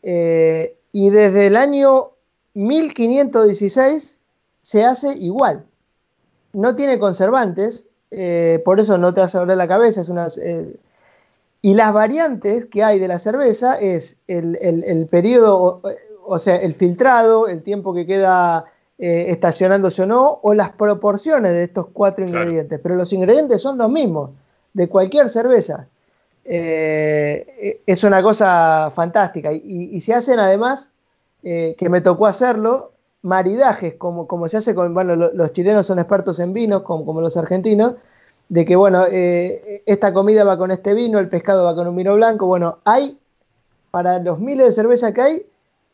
[0.00, 2.12] y desde el año
[2.54, 4.18] 1516
[4.62, 5.64] se hace igual.
[6.52, 10.00] No tiene conservantes, eh, por eso no te a doler la cabeza.
[10.02, 10.76] Es una, eh,
[11.62, 15.80] y las variantes que hay de la cerveza es el, periodo,
[16.24, 18.66] o, sea, el filtrado, el tiempo que queda
[18.98, 22.78] eh, estacionándose o no, o las proporciones de estos cuatro ingredientes.
[22.82, 24.30] Pero los ingredientes son los mismos
[24.74, 25.88] de cualquier cerveza.
[26.44, 29.52] es una cosa fantástica.
[29.52, 30.90] y se hacen además
[31.42, 32.92] eh, que me tocó hacerlo,
[33.22, 37.20] maridajes, como, como se hace con, bueno, los chilenos son expertos en vinos, como, como
[37.20, 37.94] los argentinos,
[38.48, 41.96] de que, bueno, eh, esta comida va con este vino, el pescado va con un
[41.96, 43.18] vino blanco, bueno, hay,
[43.90, 45.46] para los miles de cerveza que hay,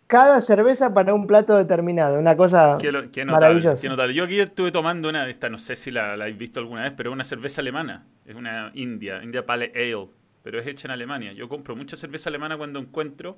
[0.09, 2.79] cada cerveza para un plato determinado, una cosa
[3.27, 4.07] maravillosa.
[4.07, 6.95] Yo aquí estuve tomando una, esta no sé si la, la, habéis visto alguna vez,
[6.97, 10.09] pero una cerveza alemana, es una India, India Pale Ale,
[10.43, 11.35] pero es hecha en Alemania.
[11.35, 13.37] Yo compro mucha cerveza alemana cuando encuentro,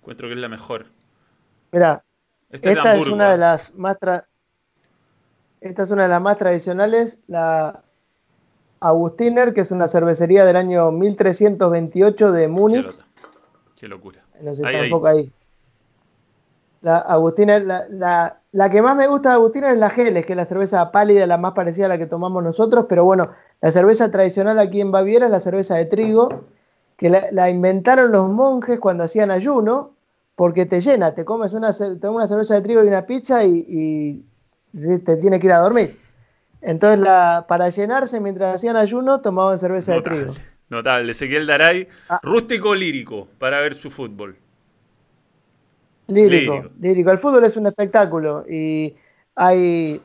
[0.00, 0.86] encuentro que es la mejor.
[1.72, 2.04] Mira,
[2.50, 3.96] esta es una de las más
[5.60, 7.82] esta es una de las más tradicionales, la
[8.80, 12.98] Agustiner, que es una cervecería del año 1328 de Múnich.
[13.76, 14.20] Qué, locura.
[14.40, 15.32] No sé, ahí, ahí.
[16.80, 20.36] La Agustina, la, la, que más me gusta de Agustina es la Geles, que es
[20.36, 23.30] la cerveza pálida, la más parecida a la que tomamos nosotros, pero bueno,
[23.60, 26.44] la cerveza tradicional aquí en Baviera es la cerveza de trigo,
[26.96, 29.92] que la, inventaron los monjes cuando hacían ayuno,
[30.40, 31.68] porque te llena, te comes una,
[32.10, 34.24] una cerveza de trigo y una pizza y,
[34.72, 35.94] te tiene que ir a dormir.
[36.62, 40.32] Entonces, la, para llenarse mientras hacían ayuno, tomaban cerveza de trigo.
[40.70, 42.20] Notable, Ezequiel Daray, ah.
[42.22, 44.38] rústico lírico para ver su fútbol.
[46.06, 48.94] Lírico, lírico, El fútbol es un espectáculo y
[49.34, 50.00] hay,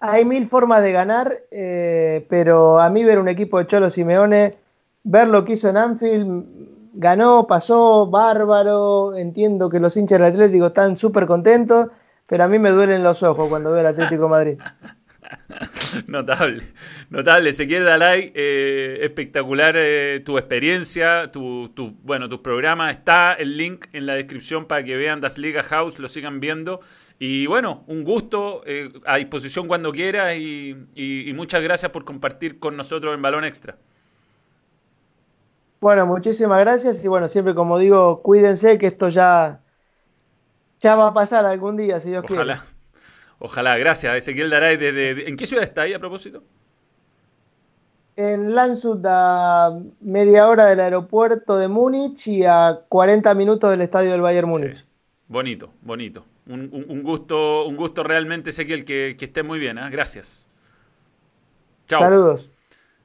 [0.00, 4.54] hay mil formas de ganar, eh, pero a mí ver un equipo de Cholo Simeone,
[5.02, 9.16] ver lo que hizo en Anfield, ganó, pasó, bárbaro.
[9.16, 11.88] Entiendo que los hinchas del Atlético están súper contentos,
[12.26, 14.58] pero a mí me duelen los ojos cuando veo el Atlético Madrid.
[16.06, 16.62] Notable,
[17.10, 17.50] notable.
[17.50, 21.70] Ezequiel Dalai, eh, espectacular eh, tu experiencia, tu,
[22.02, 22.96] bueno, tus programas.
[22.96, 26.80] Está el link en la descripción para que vean Das Liga House, lo sigan viendo.
[27.18, 32.76] Y bueno, un gusto, eh, a disposición cuando quieras y, muchas gracias por compartir con
[32.76, 33.76] nosotros en Balón Extra.
[35.82, 39.58] Bueno, muchísimas gracias y bueno, siempre como digo, cuídense que esto ya,
[40.78, 42.40] ya va a pasar algún día, si Dios quiere.
[42.40, 42.64] Ojalá.
[43.40, 44.14] Ojalá, gracias.
[44.14, 46.44] Ezequiel Daray, desde, ¿en qué ciudad está ahí a propósito?
[48.14, 54.12] En Landshut, a media hora del aeropuerto de Múnich y a 40 minutos del estadio
[54.12, 54.84] del Bayern Múnich.
[55.26, 56.24] Bonito, bonito.
[56.46, 59.78] Un, gusto, un gusto realmente, Ezequiel, que, que esté muy bien.
[59.78, 59.90] ¿eh?
[59.90, 60.46] Gracias.
[61.88, 61.98] Chao.
[61.98, 62.51] Saludos.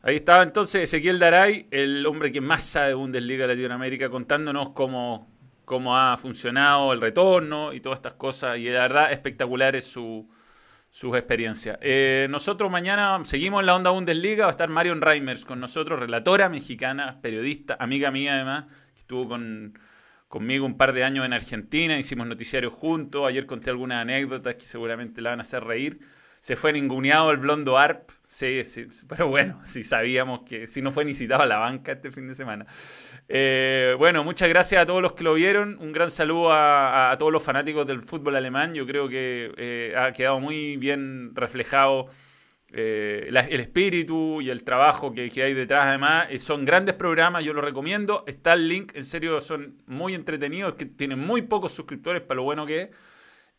[0.03, 5.28] Ahí estaba entonces Ezequiel Daray, el hombre que más sabe de Bundesliga Latinoamérica, contándonos cómo,
[5.65, 8.60] cómo ha funcionado el retorno y todas estas cosas.
[8.60, 10.30] Y la verdad, espectacular es su,
[10.91, 11.80] sus experiencias.
[11.82, 14.45] Eh, nosotros mañana seguimos en la onda Bundesliga.
[14.45, 19.28] Va a estar Marion Reimers con nosotros, relatora mexicana, periodista, amiga mía además, que estuvo
[19.28, 19.80] con,
[20.28, 21.98] conmigo un par de años en Argentina.
[21.98, 23.28] Hicimos noticiarios juntos.
[23.28, 25.99] Ayer conté algunas anécdotas que seguramente la van a hacer reír
[26.40, 28.10] se fue ninguneado el blondo ARP.
[28.26, 31.94] Sí, sí, pero bueno, si sabíamos que si no fue ni citado a la banca
[31.94, 32.66] este fin de semana.
[33.28, 35.78] Eh, bueno, muchas gracias a todos los que lo vieron.
[35.80, 38.74] Un gran saludo a, todos los fanáticos del fútbol alemán.
[38.74, 42.08] Yo creo que eh, ha quedado muy bien reflejado
[42.74, 45.88] eh, el espíritu y el trabajo que, que hay detrás.
[45.88, 48.24] Además, son grandes programas, yo lo recomiendo.
[48.28, 52.44] Está el link, en serio, son muy entretenidos, que tienen muy pocos suscriptores para lo
[52.44, 52.90] bueno que es.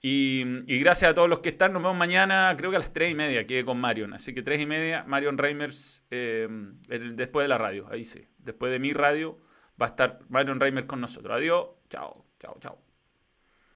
[0.00, 0.44] Y,
[0.78, 1.72] gracias a todos los que están.
[1.72, 4.14] Nos vemos mañana, creo que a las 3 y media, que con Marion.
[4.14, 6.48] Así que 3 y media, Marion Reimers, eh,
[7.14, 7.86] después de la radio.
[7.90, 8.26] Ahí sí.
[8.38, 9.38] Después de mi radio,
[9.80, 11.36] va a estar Marion Reimers con nosotros.
[11.36, 11.68] Adiós.
[11.88, 12.87] Chao, chao, chao.